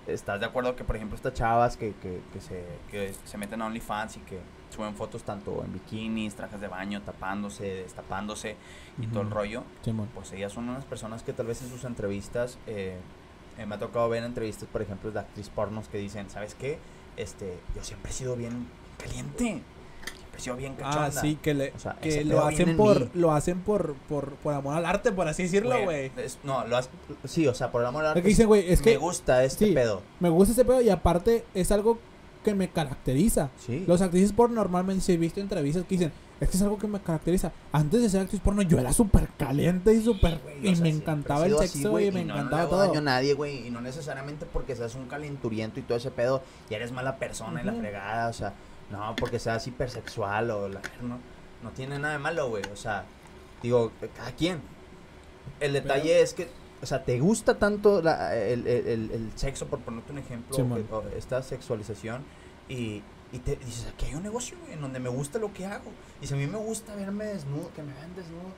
[0.06, 3.62] estás de acuerdo que, por ejemplo, estas chavas que, que, que se, que se meten
[3.62, 4.38] a OnlyFans y que
[4.79, 8.55] suben fotos tanto en bikinis, trajes de baño, tapándose, destapándose
[9.01, 9.64] y todo el rollo,
[10.14, 12.97] pues ellas son unas personas que tal vez en sus entrevistas, eh,
[13.59, 16.79] eh, me ha tocado ver entrevistas, por ejemplo, de actriz pornos que dicen, ¿sabes qué?
[17.16, 18.68] Este, yo siempre he sido bien
[18.99, 19.62] caliente,
[20.14, 21.07] siempre he sido bien cachonda.
[21.07, 24.55] Ah, sí, que, le, O sea, que lo hacen por lo hacen por, por, por
[24.55, 26.12] amor al arte, por así decirlo, güey.
[26.45, 26.89] No, lo has,
[27.24, 29.72] sí, o sea, por amor al arte, dicen, güey, es me que gusta este sí.
[29.72, 30.03] pedo.
[30.20, 31.99] me gusta ese pedo y aparte es algo
[32.45, 33.51] que me caracteriza.
[33.59, 33.84] Sí.
[33.86, 36.86] Los actrices porno normalmente, si he visto entrevistas que dicen, es que es algo que
[36.86, 37.53] me caracteriza.
[37.72, 40.41] Antes de ser actriz porno, yo era súper caliente y súper...
[40.62, 42.62] Y o sea, me encantaba el así, sexo güey, y me no, encantaba no le
[42.62, 42.80] hago todo.
[42.86, 46.43] daño a nadie, güey, y no necesariamente porque seas un calenturiento y todo ese pedo,
[46.70, 48.55] y eres mala persona y la fregada, o sea,
[48.91, 51.18] no, porque seas hipersexual o la no,
[51.62, 53.05] no tiene nada de malo, güey, o sea,
[53.61, 54.61] digo, cada quien.
[55.59, 56.49] El detalle es que,
[56.83, 60.62] o sea, te gusta tanto la- el, el- el- sexo, por ponerte un ejemplo, Sí,
[60.62, 62.22] que- esta sexualización,
[62.68, 63.03] y,
[63.33, 65.91] y te dices, aquí hay un negocio, en donde me gusta lo que hago.
[66.20, 68.53] Y si a mí me gusta verme desnudo, que me vean desnudo,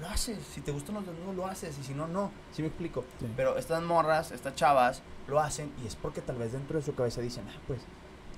[0.00, 0.38] lo haces.
[0.54, 1.78] Si te gustan los desnudos, lo haces.
[1.78, 2.30] Y si no, no.
[2.52, 3.04] ¿Sí me explico?
[3.20, 3.26] Sí.
[3.36, 6.94] Pero estas morras, estas chavas, lo hacen y es porque tal vez dentro de su
[6.94, 7.80] cabeza dicen, ah, pues,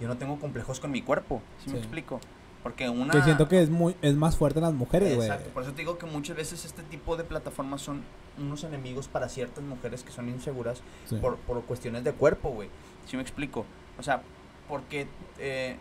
[0.00, 1.78] Yo no tengo complejos con mi cuerpo, ¿sí, me Sí.
[1.80, 2.20] explico?
[2.68, 3.12] Porque una...
[3.14, 5.26] Que siento que es muy es más fuerte en las mujeres, güey.
[5.26, 8.02] Exacto, por eso te digo que muchas veces este tipo de plataformas son
[8.38, 11.16] unos enemigos para ciertas mujeres que son inseguras Sí.
[11.16, 12.68] por, por cuestiones de cuerpo, güey.
[13.06, 13.64] ¿Sí me explico?
[13.98, 14.20] O sea,
[14.68, 15.06] porque
[15.38, 15.76] eh,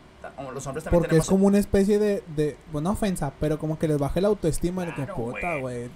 [0.54, 1.26] los hombres también Porque tenemos...
[1.26, 4.86] es como una especie de, de, bueno, ofensa, pero como que les baje la autoestima
[4.86, 5.90] de que Claro, puta, güey.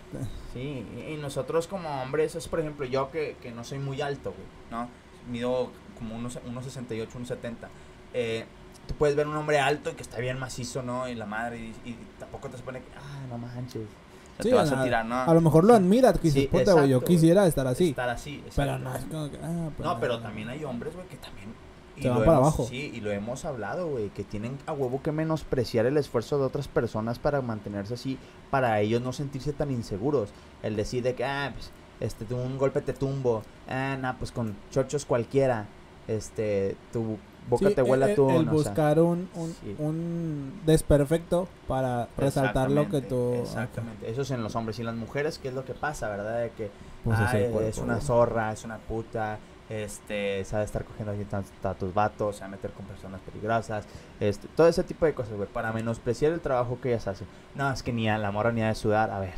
[0.53, 4.01] Sí, y y nosotros como hombres, es por ejemplo yo que, que no soy muy
[4.01, 4.89] alto, güey, ¿no?
[5.31, 7.69] Mido como unos, unos 68, unos 70.
[8.13, 8.45] Eh,
[8.91, 11.07] tú puedes ver un hombre alto y que está bien macizo, ¿no?
[11.07, 13.83] Y la madre, y, y tampoco te supone que, ah, no manches.
[13.83, 15.21] O sea, Sí, te vas a- a tirar, ¿no?
[15.21, 17.89] A lo mejor lo admiras, que dices, Sí, puta, güey, yo quisiera estar así.
[17.89, 21.07] Estar así, Pero no es como que, ah, pues, No, pero también hay hombres, güey,
[21.07, 21.53] que también...
[21.97, 22.65] y lo para hemos- abajo.
[22.67, 26.45] Sí, y lo hemos hablado, güey, que tienen a huevo que menospreciar el esfuerzo de
[26.45, 28.17] otras personas para mantenerse así,
[28.49, 30.29] para ellos no sentirse tan inseguros.
[30.63, 31.69] El decir de que, ah, pues,
[31.99, 35.67] este, un golpe te tumbo, ah, nah, pues con chochos cualquiera,
[36.07, 37.17] este, tu
[37.49, 38.29] boca Sí, te huele el, a tu...
[38.29, 39.75] el no, o sea, buscar un, un, sí.
[39.79, 43.33] un desperfecto para resaltar lo que exactamente, tú...
[43.41, 44.77] Exactamente, eso es en los hombres.
[44.79, 46.39] Y en las mujeres, ¿qué es lo que pasa, verdad?
[46.41, 46.69] De que
[47.03, 49.39] Pues es Ay, el cuerpo, es una zorra, es una puta,
[49.69, 53.85] este, sabe estar cogiendo a, a tus vatos, se va a meter con personas peligrosas,
[54.19, 57.27] este, todo ese tipo de cosas, güey, para menospreciar el trabajo que ellas hacen.
[57.55, 59.33] No, es que ni a la morra ni a de sudar, a ver,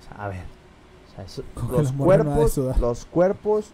[0.00, 0.44] o sea, a ver,
[1.10, 3.70] o sea, eso- los no cuerpos, los cuerpos,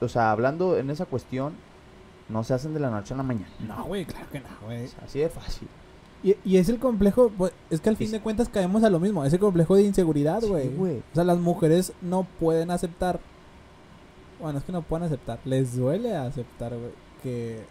[0.00, 1.54] o sea, hablando en esa cuestión,
[2.32, 3.48] no se hacen de la noche a la mañana.
[3.66, 4.84] No, güey, claro que no, güey.
[4.84, 5.68] O sea, así de fácil.
[6.24, 8.12] Y, y es el complejo, pues, es que al fin Sí.
[8.14, 10.68] de cuentas caemos a lo mismo, es el complejo de inseguridad, Sí, güey.
[10.68, 10.98] güey.
[10.98, 13.18] o sea, las mujeres no pueden aceptar,
[14.40, 17.64] bueno, es que no pueden aceptar, les duele aceptar, güey, que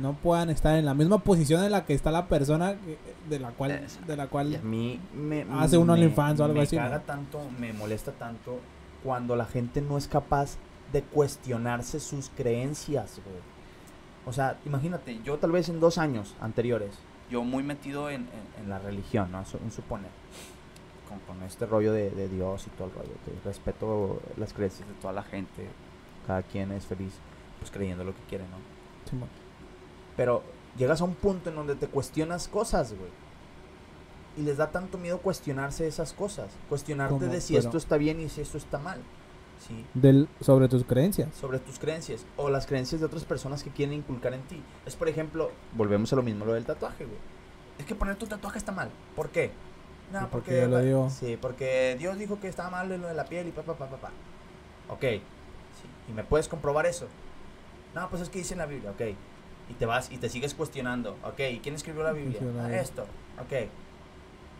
[0.00, 2.96] no puedan estar en la misma posición en la que está la persona que-
[3.28, 4.06] de la cual, Exacto.
[4.06, 6.76] de la Y a cual, mí me Hace un me- OnlyFans o algo me así,
[6.76, 7.02] caga ¿no?
[7.02, 8.58] tanto, me molesta tanto
[9.02, 10.56] cuando la gente no es capaz
[10.92, 13.53] de cuestionarse sus creencias, güey.
[14.26, 16.94] O sea, imagínate, yo tal vez en dos años anteriores,
[17.30, 19.38] yo muy metido en, en- en la religión, ¿no?
[19.62, 20.10] Un suponer.
[21.08, 23.12] Con, con este rollo de, de Dios y todo el rollo.
[23.24, 25.68] Que respeto las creencias de toda la gente.
[26.26, 27.12] Cada quien es feliz,
[27.58, 28.56] pues creyendo lo que quiere, ¿no?
[30.16, 30.42] Pero
[30.76, 33.10] llegas a un punto en donde te cuestionas cosas, güey.
[34.36, 36.48] Y les da tanto miedo cuestionarse esas cosas.
[36.68, 37.30] Cuestionarte ¿Cómo?
[37.32, 39.00] de si Pero- esto está bien y si esto está mal.
[39.66, 39.84] Sí.
[39.94, 41.34] del, sobre tus creencias.
[41.34, 42.26] Sobre tus creencias.
[42.36, 44.60] O las creencias de otras personas que quieren inculcar en ti.
[44.84, 47.16] Es por ejemplo, volvemos a lo mismo, lo del tatuaje, güey.
[47.78, 48.90] Es que poner tu tatuaje está mal.
[49.16, 49.50] ¿Por qué?
[50.12, 51.10] No, Sí, porque porque, Dios lo dijo.
[51.10, 53.86] Sí, porque Dios dijo que estaba mal lo de la piel y pa, pa, pa,
[53.88, 54.10] pa, pa.
[54.90, 55.00] Ok.
[55.02, 55.20] Sí.
[56.10, 57.06] ¿Y me puedes comprobar eso?
[57.94, 59.00] No, pues es que dice en la Biblia, ok.
[59.70, 61.40] Y te vas y te sigues cuestionando, ok.
[61.52, 62.32] ¿Y quién escribió la Biblia?
[62.32, 62.82] escribió la Ah, Biblia?
[62.82, 63.02] esto,
[63.40, 63.68] ok.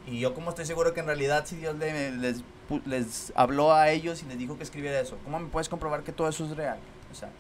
[0.07, 2.42] Y yo como estoy seguro que en realidad si Dios le- les,
[2.84, 6.12] les habló a ellos y les dijo que escribiera eso, ¿cómo me puedes comprobar que
[6.12, 6.78] todo eso es real?
[7.11, 7.30] O sea,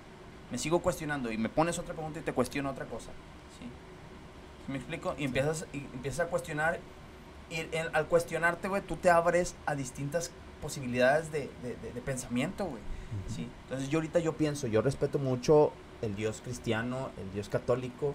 [0.50, 3.10] me sigo cuestionando y me pones otra pregunta y te cuestiono otra cosa.
[3.58, 3.66] ¿sí?
[4.66, 5.14] ¿Sí ¿Me explico?
[5.18, 6.78] Y empiezas, y empiezas a cuestionar
[7.50, 10.30] y en- al cuestionarte, güey, tú te abres a distintas
[10.62, 12.80] posibilidades de, de- de- de pensamiento, güey.
[13.28, 13.46] ¿sí?
[13.64, 18.14] Entonces yo ahorita yo pienso, yo respeto mucho el Dios cristiano, el Dios católico.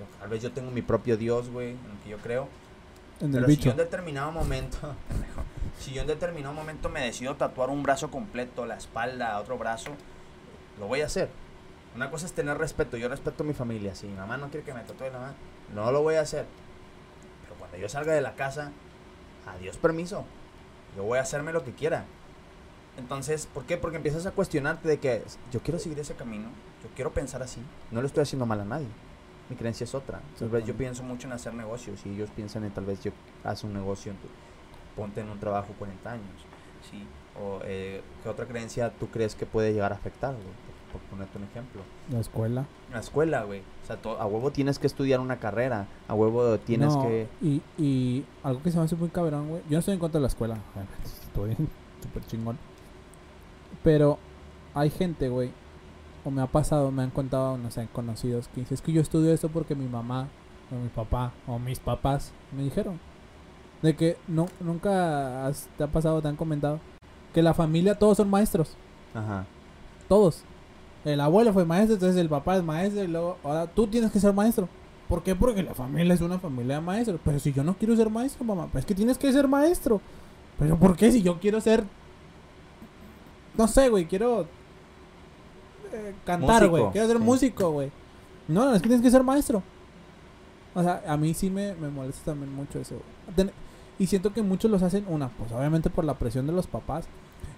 [0.00, 2.48] Yo- tal vez yo tengo mi propio Dios, güey, en el que yo creo.
[3.20, 3.70] En el Pero si yo bicho.
[3.70, 4.78] en determinado momento,
[5.78, 9.90] si yo en determinado momento me decido tatuar un brazo completo, la espalda, otro brazo,
[10.78, 11.28] lo voy a hacer.
[11.94, 13.94] Una cosa es tener respeto, yo respeto a mi familia.
[13.94, 15.34] Si mi mamá no quiere que me tatúe la mano,
[15.74, 16.44] no lo voy a hacer.
[17.44, 18.72] Pero cuando yo salga de la casa,
[19.46, 20.24] adiós permiso.
[20.96, 22.04] Yo voy a hacerme lo que quiera.
[22.96, 23.76] Entonces, ¿por qué?
[23.76, 26.48] Porque empiezas a cuestionarte de que yo quiero seguir ese camino,
[26.82, 27.60] yo quiero pensar así,
[27.90, 28.86] no le estoy haciendo mal a nadie.
[29.54, 30.20] Mi creencia es otra.
[30.36, 33.12] Tal vez yo pienso mucho en hacer negocios y ellos piensan en tal vez yo
[33.44, 34.26] hace un negocio, en tu-
[35.00, 36.24] ponte en un trabajo 40 años.
[36.90, 37.06] ¿sí?
[37.40, 40.44] O eh, ¿qué otra creencia tú crees que puede llegar a afectar, güey?
[40.92, 41.82] Por, por ponerte un ejemplo.
[42.10, 42.66] La escuela.
[42.92, 43.60] La escuela, güey.
[43.60, 47.28] O sea, a huevo tienes que estudiar una carrera, a huevo tienes No, que...
[47.40, 49.62] Y, y algo que se me hace muy cabrón, güey.
[49.68, 50.58] Yo no estoy en contra de la escuela.
[51.26, 51.56] Estoy
[52.02, 52.58] súper chingón.
[53.82, 54.18] Pero
[54.74, 55.50] hay gente, güey.
[56.24, 59.00] O me ha pasado, me han contado, no sé, conocidos que dicen, es que yo
[59.02, 60.28] estudio esto porque mi mamá,
[60.72, 62.98] o mi papá, o mis papás me dijeron.
[63.82, 66.80] De que no, nunca has- te ha pasado, te han comentado.
[67.34, 68.74] Que la familia todos son maestros.
[69.12, 69.44] Ajá.
[70.08, 70.42] Todos.
[71.04, 74.20] El abuelo fue maestro, entonces el papá es maestro y luego ahora tú tienes que
[74.20, 74.68] ser maestro.
[75.08, 75.34] ¿Por qué?
[75.34, 77.20] Porque la familia es una familia de maestros.
[77.22, 80.00] Pero si yo no quiero ser maestro, mamá, pues es que tienes que ser maestro.
[80.58, 81.84] Pero ¿por qué si yo quiero ser...
[83.58, 84.46] No sé, güey, quiero...
[85.94, 86.84] eh, cantar, güey.
[86.92, 87.22] Quiero ser sí.
[87.22, 87.90] músico, güey.
[88.48, 89.62] No, no, es que tienes que ser maestro.
[90.74, 92.96] O sea, a mí sí me, me molesta también mucho eso.
[92.96, 93.36] güey.
[93.36, 93.52] Ten-
[93.98, 97.06] Y siento que muchos los hacen, una, pues obviamente por la presión de los papás.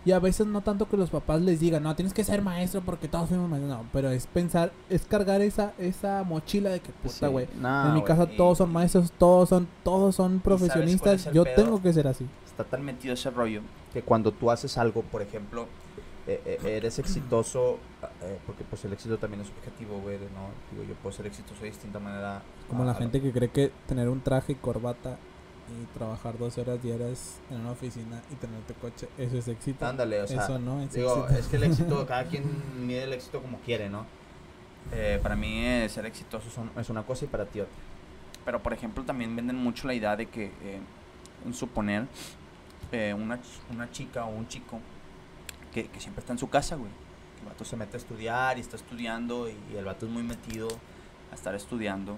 [0.04, 2.80] Y a veces no tanto que los papás les digan, no, tienes que ser maestro
[2.82, 3.76] porque todos fuimos maestros.
[3.78, 7.48] No, pero es pensar, es cargar esa, esa mochila de que, puta, Sí, güey.
[7.58, 11.24] no, en mi casa y- todos son maestros, todos son, todos son profesionistas.
[11.32, 11.54] Yo pedo?
[11.56, 12.26] tengo que ser así.
[12.46, 13.62] está tan metido ese rollo
[13.92, 15.66] que cuando tú haces algo, por ejemplo,
[16.26, 17.78] eh, eh, eres exitoso,
[18.22, 21.60] eh, porque pues el éxito también es subjetivo, güey, no, digo, yo puedo ser exitoso
[21.62, 22.42] de distinta manera.
[22.68, 25.18] Como a- la a- gente que cree que tener un traje y corbata
[25.68, 29.84] y trabajar 12 horas diarias en una oficina y tener tu coche, eso es éxito.
[29.86, 31.38] Ándale, o sea, eso no es digo, éxito.
[31.40, 32.44] es que el éxito, cada quien
[32.86, 34.04] mide el éxito como quiere, ¿no?
[34.92, 37.72] Eh, para mí eh, ser exitoso son- es una cosa y para ti otra.
[38.44, 40.78] Pero, por ejemplo, también venden mucho la idea de que, eh,
[41.44, 42.06] un suponer,
[43.16, 43.38] una,
[43.72, 44.80] una chica o un chico
[45.82, 46.90] que, que siempre está en su casa, güey.
[47.42, 50.22] El vato se mete a estudiar y está estudiando y, y el vato es muy
[50.22, 50.68] metido
[51.30, 52.16] a estar estudiando.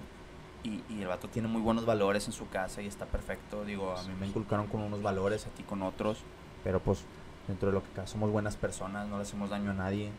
[0.63, 3.63] Y, y el vato tiene muy buenos valores en su casa y está perfecto.
[3.65, 6.19] Digo, a mí me inculcaron con unos valores, a ti con otros.
[6.63, 7.03] Pero pues
[7.47, 10.09] dentro de lo que cabe somos buenas personas, no le hacemos daño a nadie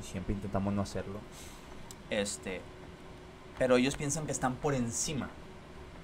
[0.00, 1.18] y siempre intentamos no hacerlo.
[2.10, 2.60] Este,
[3.58, 5.28] pero ellos piensan que están por encima.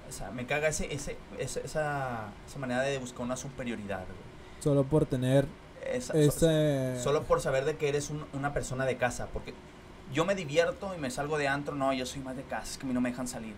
[0.07, 4.35] O sea, me caga ese, ese, ese- esa, esa manera de buscar una superioridad, güey.
[4.59, 5.47] Solo por tener
[5.91, 6.99] Esa- ese...
[7.01, 9.27] Solo por saber de que eres un- una persona de casa.
[9.33, 9.53] Porque
[10.13, 11.75] yo me divierto y me salgo de antro.
[11.75, 12.71] No, yo soy más de casa.
[12.73, 13.53] Es que a mí no me dejan salir.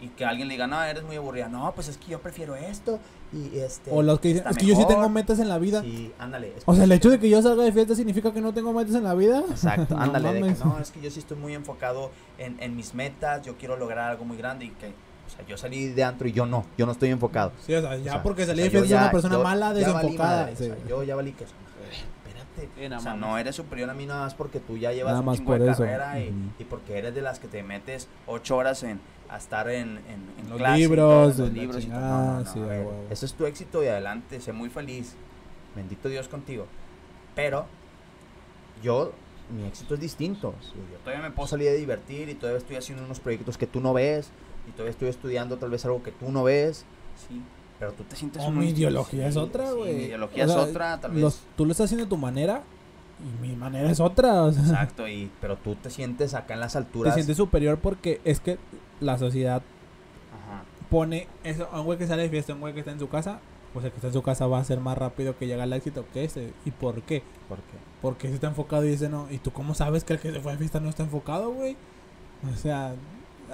[0.00, 1.46] Y que alguien le diga, no, eres muy aburrida.
[1.48, 2.98] No, pues es que yo prefiero esto.
[3.32, 3.90] Y este.
[3.92, 4.94] O los que dicen, es que yo sí mejor".
[4.94, 5.80] tengo metas en la vida.
[5.82, 6.54] Sí, ándale.
[6.66, 8.72] O sea, el hecho eso de que yo salga de fiesta significa que no tengo
[8.72, 9.44] metas en la vida.
[9.48, 12.74] Exacto, No ándale, de que no, es que yo sí estoy muy enfocado en, en
[12.76, 16.02] mis metas, yo quiero lograr algo muy grande y que, o sea, yo salí de
[16.02, 17.52] antro y yo no, yo no estoy enfocado.
[17.64, 19.06] Sí, o sea, ya O sea, porque o salí sea, de fiesta yo es una
[19.06, 20.40] ya- persona yo mala, ya valí desenfocada.
[20.42, 20.64] madre, sí.
[20.64, 21.44] o sea, yo ya valí que
[21.90, 22.68] espérate.
[22.84, 25.12] Eh, no o sea, no eres superior a mí nada más porque tú ya llevas
[25.12, 25.82] Nada un más chingo por de eso.
[25.82, 26.32] carrera y,
[26.68, 30.48] porque eres de las que te metes ocho horas en a estar en, en, en
[30.50, 31.96] Los clase libros, en los libros y todo.
[31.96, 33.04] chingada, No, no, no, sí, a a ver, huevo.
[33.10, 35.14] ese es tu éxito y adelante, sé muy feliz.
[35.74, 36.66] Bendito Dios contigo.
[37.34, 37.64] Pero
[38.82, 39.12] yo,
[39.48, 40.54] mi éxito es distinto.
[40.60, 43.66] Sí, Yo todavía me puedo salir a divertir y todavía estoy haciendo unos proyectos que
[43.66, 44.30] tú no ves
[44.68, 46.84] y todavía estoy estudiando tal vez algo que tú no ves.
[47.28, 47.40] Sí,
[47.82, 49.94] pero tú te sientes O un- mi ideología es otra, sí, güey.
[49.96, 51.20] mi ideología O sea, es otra, tal vez.
[51.20, 52.62] los- tú lo estás haciendo a tu manera
[53.20, 54.44] y mi manera es otra.
[54.44, 57.14] O sea, Exacto, y, pero tú te sientes acá en las te alturas.
[57.14, 58.58] sientes superior porque es que
[59.00, 59.62] la sociedad
[60.32, 60.62] Ajá.
[60.90, 63.00] pone eso a un güey que sale de fiesta, a un güey que está en
[63.00, 63.40] su casa.
[63.72, 65.72] Pues el que está en su casa va a ser más rápido que llega al
[65.72, 66.52] éxito que ese.
[66.64, 67.24] ¿Y por qué?
[67.48, 67.78] ¿Por qué?
[68.00, 69.26] Porque ese está enfocado y ese no.
[69.28, 71.76] ¿Y tú cómo sabes que el que se fue de fiesta no está enfocado, güey?
[72.52, 72.94] O sea,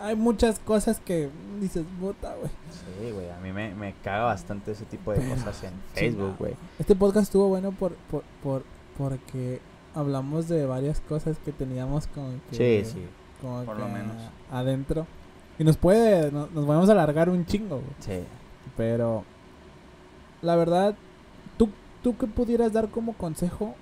[0.01, 1.28] hay muchas cosas que
[1.61, 2.51] dices, puta, güey.
[2.70, 6.55] Sí, güey, a mí me, me caga bastante ese tipo de cosas en Facebook, güey.
[6.78, 8.64] Este podcast estuvo bueno por, por, por,
[8.96, 9.61] porque
[9.94, 13.05] hablamos de varias cosas que teníamos como que, Sí, sí,
[13.40, 14.16] como por que lo menos.
[14.51, 15.07] adentro.
[15.59, 17.90] Y nos puede, no- nos podemos alargar un chingo, güey.
[18.01, 18.24] sí.
[18.76, 19.24] Pero
[20.42, 20.94] la verdad,
[21.57, 21.68] ¿tú,
[22.03, 23.74] tú qué pudieras dar como consejo?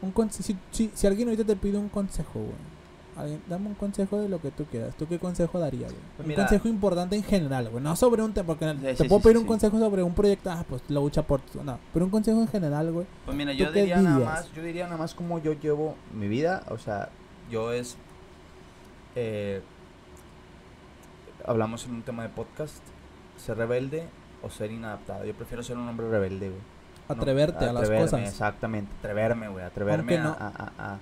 [0.00, 2.77] Un conse- si, si, si alguien ahorita te pide un consejo, güey.
[3.18, 4.94] Alguien, dame un consejo de lo que tú quieras.
[4.96, 6.02] ¿Tú qué consejo darías, güey?
[6.16, 7.82] Pues un consejo importante en general, güey.
[7.82, 10.14] No sobre un tema, porque Sí, te sí, puedo sí, pedir un consejo sobre un
[10.14, 11.40] proyecto, ah, pues lo lucha por...
[11.40, 13.06] tu- No, pero un consejo en general, güey.
[13.24, 16.28] Pues mira, ¿Tú yo diría nada más, yo diría nada más como yo llevo mi
[16.28, 17.08] vida, o sea,
[17.50, 17.96] yo es
[19.16, 19.60] eh,
[21.44, 22.76] hablamos en un tema de podcast,
[23.36, 24.04] ser rebelde
[24.42, 25.24] o ser inadaptado.
[25.24, 26.60] Yo prefiero ser un hombre rebelde, güey.
[27.08, 28.20] No, Atreverte a las cosas.
[28.20, 30.98] Exactamente, atreverme, güey, atreverme Aunque no- a, a- a-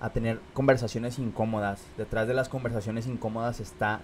[0.00, 1.80] a tener conversaciones incómodas.
[1.96, 4.00] Detrás de las conversaciones incómodas está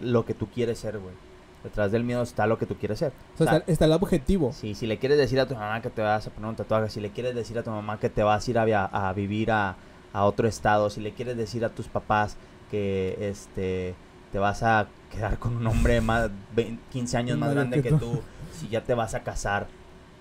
[0.00, 1.14] lo que tú quieres ser, güey.
[1.62, 3.12] Detrás del miedo está lo que tú quieres ser.
[3.34, 4.52] O sea, O sea, está, está el objetivo.
[4.52, 6.88] Sí, si le quieres decir a tu mamá que te vas a poner un tatuaje,
[6.88, 9.50] si le quieres decir a tu mamá que te vas a ir a, a vivir
[9.50, 9.76] a,
[10.12, 12.36] a otro estado, si le quieres decir a tus papás
[12.70, 13.94] que este
[14.32, 17.90] te vas a quedar con un hombre más 20, 15 años más grande que que
[17.90, 17.98] tú.
[17.98, 18.22] tú,
[18.52, 19.66] si ya te vas a casar,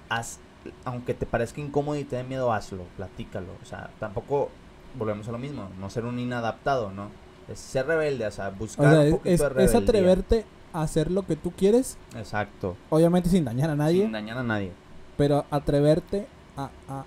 [0.09, 0.39] haz
[0.83, 4.49] aunque te parezca incómodo y te dé miedo, hazlo, platícalo, o sea, tampoco
[4.97, 7.09] volvemos a lo mismo, no ser un inadaptado, ¿no?
[7.47, 9.79] Es ser rebelde, o sea, O buscar sea, un es, poquito es- de es rebeldía.
[9.79, 12.75] atreverte a hacer lo que tú quieres, Exacto.
[12.89, 14.71] obviamente sin dañar a nadie, Sin dañar a nadie.
[15.17, 16.27] pero atreverte
[16.57, 17.05] a, a,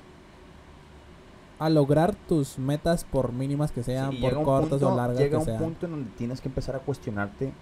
[1.58, 4.92] a lograr tus metas por mínimas que sean, Sí, y por llega un cortas punto-
[4.92, 5.58] o largas Llega que un sean.
[5.58, 7.52] punto en donde tienes que empezar a cuestionarte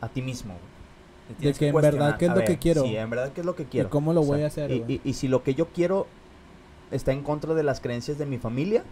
[0.00, 0.54] a ti mismo.
[1.28, 2.82] De tienes que en verdad, ¿qué es a lo que ver, quiero?
[2.84, 3.90] Sí, en verdad, ¿qué es lo que ¿Y quiero?
[3.90, 4.70] cómo lo O sea, voy a hacer?
[4.70, 6.06] y, y- y si lo que yo quiero
[6.90, 8.84] está en contra de las creencias de mi familia,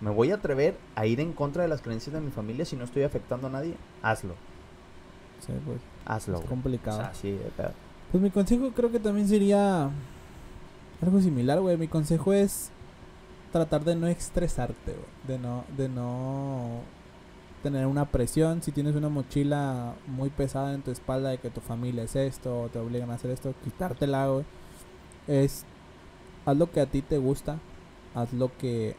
[0.00, 2.76] me voy a atrever a ir en contra de las creencias de mi familia si
[2.76, 3.74] no estoy afectando a nadie.
[4.02, 4.34] Hazlo,
[5.44, 6.34] Sí, pues, hazlo.
[6.34, 6.46] es güey.
[6.46, 6.98] O complicado.
[6.98, 7.38] sea, sí.
[8.10, 9.90] Pues mi consejo creo que también sería
[11.02, 11.76] algo similar, güey.
[11.76, 12.70] Mi consejo es
[13.52, 15.06] tratar de no estresarte, güey.
[15.26, 16.80] De no, de no
[17.62, 18.62] tener una presión.
[18.62, 22.62] Si tienes una mochila muy pesada en tu espalda de que tu familia es esto
[22.62, 24.44] o te obligan a hacer esto, quitártela, güey.
[25.26, 25.64] Es
[26.46, 27.58] haz lo que a ti te gusta,
[28.14, 28.96] haz lo que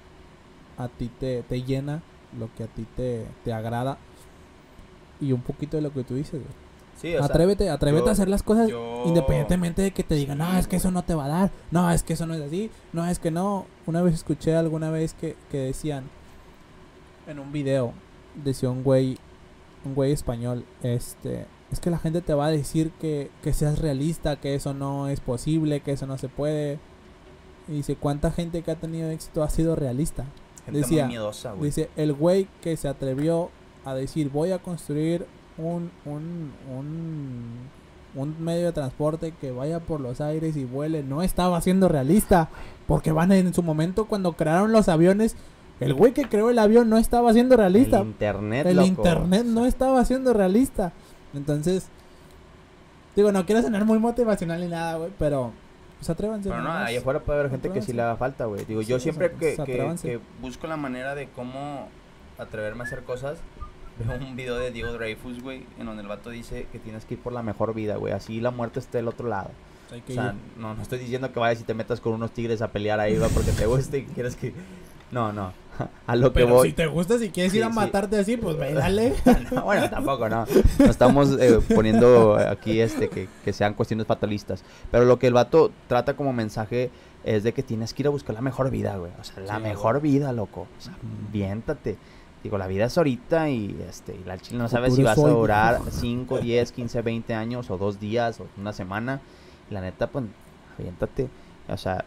[0.79, 2.01] a ti te, te llena,
[2.39, 3.97] lo que a ti te, te agrada
[5.21, 6.69] y un poquito de lo que tú dices, güey.
[6.99, 10.37] Sí, o sea, atrévete, yo- a hacer las cosas yo- independientemente de que te digan,
[10.37, 12.41] no, es que eso no te va a dar, no, es que eso no es
[12.41, 13.65] así, no, es que no.
[13.85, 16.09] Una vez escuché alguna vez que, que decían
[17.27, 17.93] en un video,
[18.43, 19.17] decía un güey,
[19.85, 23.79] un güey español, este, es que la gente te va a decir que, que seas
[23.79, 26.79] realista, que eso no es posible, que eso no se puede.
[27.69, 30.25] Y dice, ¿cuánta gente que ha tenido éxito ha sido realista?
[30.71, 31.65] Gente decía- muy miedosa, güey.
[31.65, 33.49] Dice, el güey que se atrevió
[33.85, 35.25] a decir, voy a construir
[35.57, 37.69] un, un, un,
[38.15, 42.49] un medio de transporte que vaya por los aires y vuele, no estaba siendo realista.
[42.87, 45.35] Porque van en su momento cuando crearon los aviones,
[45.79, 47.99] el güey que creó el avión no estaba siendo realista.
[47.99, 48.87] El internet, El loco.
[48.87, 50.91] internet no estaba siendo realista.
[51.33, 51.87] Entonces,
[53.15, 55.51] digo, no quiero sonar muy motivacional ni nada, güey, pero
[55.99, 56.49] pues atrévanse.
[56.49, 56.87] Pero no, nomás.
[56.87, 57.93] ahí afuera puede haber gente que sí Atrévanse.
[57.93, 58.65] le haga falta, güey.
[58.65, 60.07] Digo, yo Sí, siempre o sea, que, pues, que, atrévanse.
[60.09, 61.87] que busco la manera de cómo
[62.37, 63.37] atreverme a hacer cosas,
[63.97, 67.15] veo un video de Diego Dreyfus, güey, en donde el vato dice que tienes que
[67.15, 68.13] ir por la mejor vida, güey.
[68.13, 69.51] Así la muerte esté del otro lado.
[69.91, 70.59] Hay que O sea, ir.
[70.61, 73.17] no, no estoy diciendo que vayas y te metas con unos tigres a pelear ahí,
[73.17, 74.53] va, porque te guste y quieres que...
[75.11, 75.51] No, no.
[76.07, 76.69] A lo que Pero voy...
[76.69, 77.73] si te gusta, si quieres Sí, ir a sí.
[77.75, 79.13] matarte así, pues ve, dale.
[79.51, 80.45] No, bueno, tampoco, no.
[80.79, 84.63] No estamos eh, poniendo aquí este que, que sean cuestiones fatalistas.
[84.91, 86.89] Pero lo que el vato trata como mensaje
[87.23, 89.11] es de que tienes que ir a buscar la mejor vida, güey.
[89.19, 90.61] O sea, la Sí, mejor vida, loco.
[90.77, 90.93] O sea,
[91.31, 91.97] viéntate.
[92.43, 95.23] Digo, la vida es ahorita y este y la chile no sabes si vas es
[95.23, 95.91] a hoy, durar mijo.
[95.91, 99.19] 5, 10, 15, 20 años o dos días o una semana.
[99.69, 100.23] Y la neta, pues,
[100.77, 101.27] aviéntate.
[101.67, 102.05] O sea,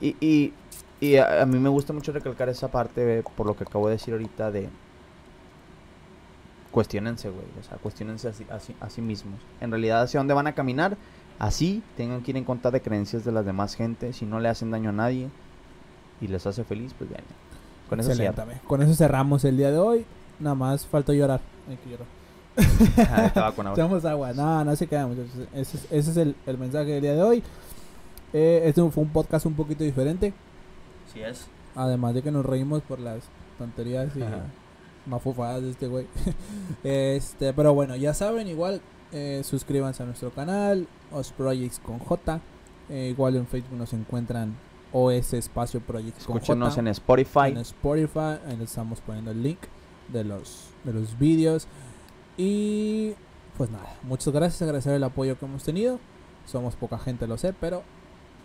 [0.00, 0.52] y, y,
[1.00, 3.94] y a, a mí me gusta mucho recalcar esa parte por lo que acabo de
[3.94, 4.68] decir ahorita de
[6.74, 7.46] cuestionense, güey.
[7.60, 9.40] O sea, cuestionense a sí mismos.
[9.60, 10.96] En realidad, hacia dónde van a caminar,
[11.38, 14.12] así tengan que ir en contra de creencias de las demás gente.
[14.12, 15.28] Si no le hacen daño a nadie
[16.20, 17.22] y les hace feliz, pues bien.
[17.88, 18.10] Con eso.
[18.66, 20.04] Con eso cerramos el día de hoy.
[20.40, 21.40] Nada más faltó llorar.
[21.68, 23.26] Hay que llorar.
[23.26, 23.78] Estaba con agua.
[23.78, 24.32] Echamos agua.
[24.32, 25.46] No, no se queda, muchachos.
[25.54, 27.42] Ese es, ese es el, el mensaje del día de hoy.
[28.34, 30.34] Eh, este fue un podcast un poquito diferente.
[31.12, 31.46] Sí es.
[31.76, 33.22] Además de que nos reímos por las
[33.58, 34.46] tonterías y Ajá.
[35.06, 36.08] mafufadas de este güey.
[36.84, 38.80] este, pero bueno, ya saben, igual
[39.12, 42.40] eh, suscríbanse a nuestro canal, Os Projects con J.
[42.90, 44.56] Eh, igual en Facebook nos encuentran
[44.92, 46.80] OS Espacio Projects con Escúchenos J.
[46.80, 47.48] en Spotify.
[47.50, 49.60] en Spotify, ahí les estamos poniendo el link
[50.12, 51.66] de los de los vídeos
[52.36, 53.14] y
[53.56, 56.00] pues nada, muchas gracias, agradecer el apoyo que hemos tenido.
[56.46, 57.82] Somos poca gente, lo sé, pero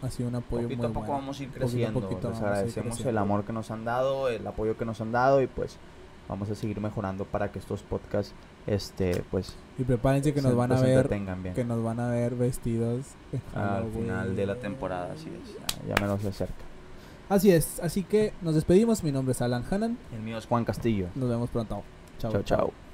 [0.02, 1.20] ha sido un apoyo Poquito muy a poco bueno.
[1.20, 2.00] vamos a ir Poquito creciendo.
[2.02, 5.02] poquito Les a ir agradecemos el amor que nos han dado, el apoyo que nos
[5.02, 5.78] han dado y pues
[6.28, 8.34] vamos a seguir mejorando para que estos podcasts,
[8.68, 11.54] este, pues, Y prepárense que nos van a ver bien.
[11.56, 13.08] que nos van a ver vestidos
[13.56, 13.94] Al Halloween.
[14.04, 15.56] final de la temporada, así es.
[15.88, 16.54] Ya, ya menos se acerca.
[17.30, 19.04] Así es, así que nos despedimos.
[19.04, 19.98] Mi nombre es Alan Hannan.
[20.14, 21.08] El mío es Juan Castillo.
[21.16, 21.84] Nos vemos pronto.
[22.20, 22.89] Chao, chao.